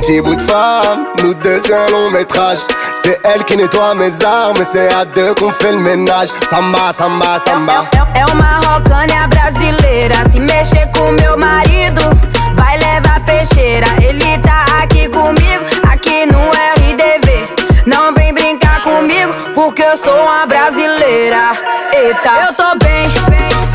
petit 0.08 0.22
bout 0.22 0.36
de 0.36 0.42
femme, 0.42 1.04
nous 1.22 1.34
deux 1.34 1.60
c'est 1.60 1.74
un 1.74 1.86
long 1.88 2.10
métrage. 2.10 2.58
C'est 2.94 3.20
elle 3.24 3.44
qui 3.44 3.56
nettoie 3.56 3.94
mes 3.94 4.24
armes, 4.24 4.56
c'est 4.64 4.92
à 4.92 5.04
deux 5.04 5.34
qu'on 5.34 5.50
fait 5.50 5.72
le 5.72 5.78
ménage. 5.78 6.28
Samba, 6.48 6.92
samba, 6.92 7.38
samba. 7.38 7.86
É 8.14 8.24
uma 8.32 8.58
rocânia 8.66 9.26
brasileira. 9.28 10.16
Se 10.30 10.40
mexer 10.40 10.88
com 10.94 11.12
meu 11.12 11.36
marido, 11.36 12.00
vai 12.54 12.78
levar 12.78 13.20
peixeira. 13.26 13.86
Ele 14.02 14.38
tá 14.38 14.64
aqui 14.82 15.08
comigo, 15.08 15.64
aqui 15.92 16.24
no 16.26 16.40
RDV. 16.78 17.48
Não 17.86 18.14
vem 18.14 18.32
brincar 18.32 18.82
comigo, 18.82 19.34
porque 19.54 19.82
eu 19.82 19.96
sou 19.96 20.22
uma 20.22 20.46
brasileira. 20.46 21.52
Eita, 21.92 22.30
eu 22.46 22.54
tô 22.54 22.78
bem, 22.82 23.10
tu 23.10 23.67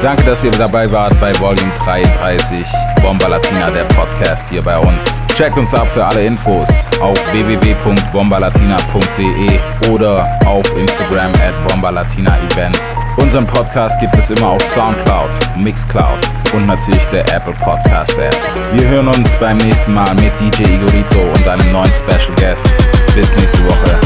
Danke, 0.00 0.24
dass 0.24 0.42
ihr 0.44 0.50
dabei 0.50 0.90
wart 0.92 1.18
bei 1.20 1.32
Volume 1.40 1.72
33, 1.84 2.66
Bomba 3.02 3.28
Latina, 3.28 3.70
der 3.70 3.84
Podcast 3.84 4.50
hier 4.50 4.60
bei 4.62 4.76
uns. 4.78 5.04
Checkt 5.34 5.56
uns 5.56 5.72
ab 5.74 5.86
für 5.88 6.04
alle 6.04 6.24
Infos 6.24 6.68
auf 7.00 7.16
www.bombalatina.de 7.32 9.58
oder 9.90 10.28
auf 10.46 10.64
Instagram 10.76 11.32
at 11.34 11.54
Bombalatina 11.68 12.36
Events. 12.50 12.96
Unseren 13.16 13.46
Podcast 13.46 13.98
gibt 14.00 14.16
es 14.16 14.30
immer 14.30 14.48
auf 14.50 14.62
Soundcloud, 14.62 15.30
Mixcloud 15.56 16.18
und 16.52 16.66
natürlich 16.66 17.06
der 17.06 17.22
Apple 17.34 17.54
Podcast 17.64 18.18
App. 18.18 18.36
Wir 18.72 18.86
hören 18.88 19.08
uns 19.08 19.34
beim 19.36 19.56
nächsten 19.58 19.94
Mal 19.94 20.14
mit 20.14 20.32
DJ 20.40 20.62
Igorito 20.74 21.20
und 21.34 21.48
einem 21.48 21.72
neuen 21.72 21.92
Special 21.92 22.34
Guest. 22.36 22.68
Bis 23.14 23.34
nächste 23.36 23.58
Woche. 23.66 23.96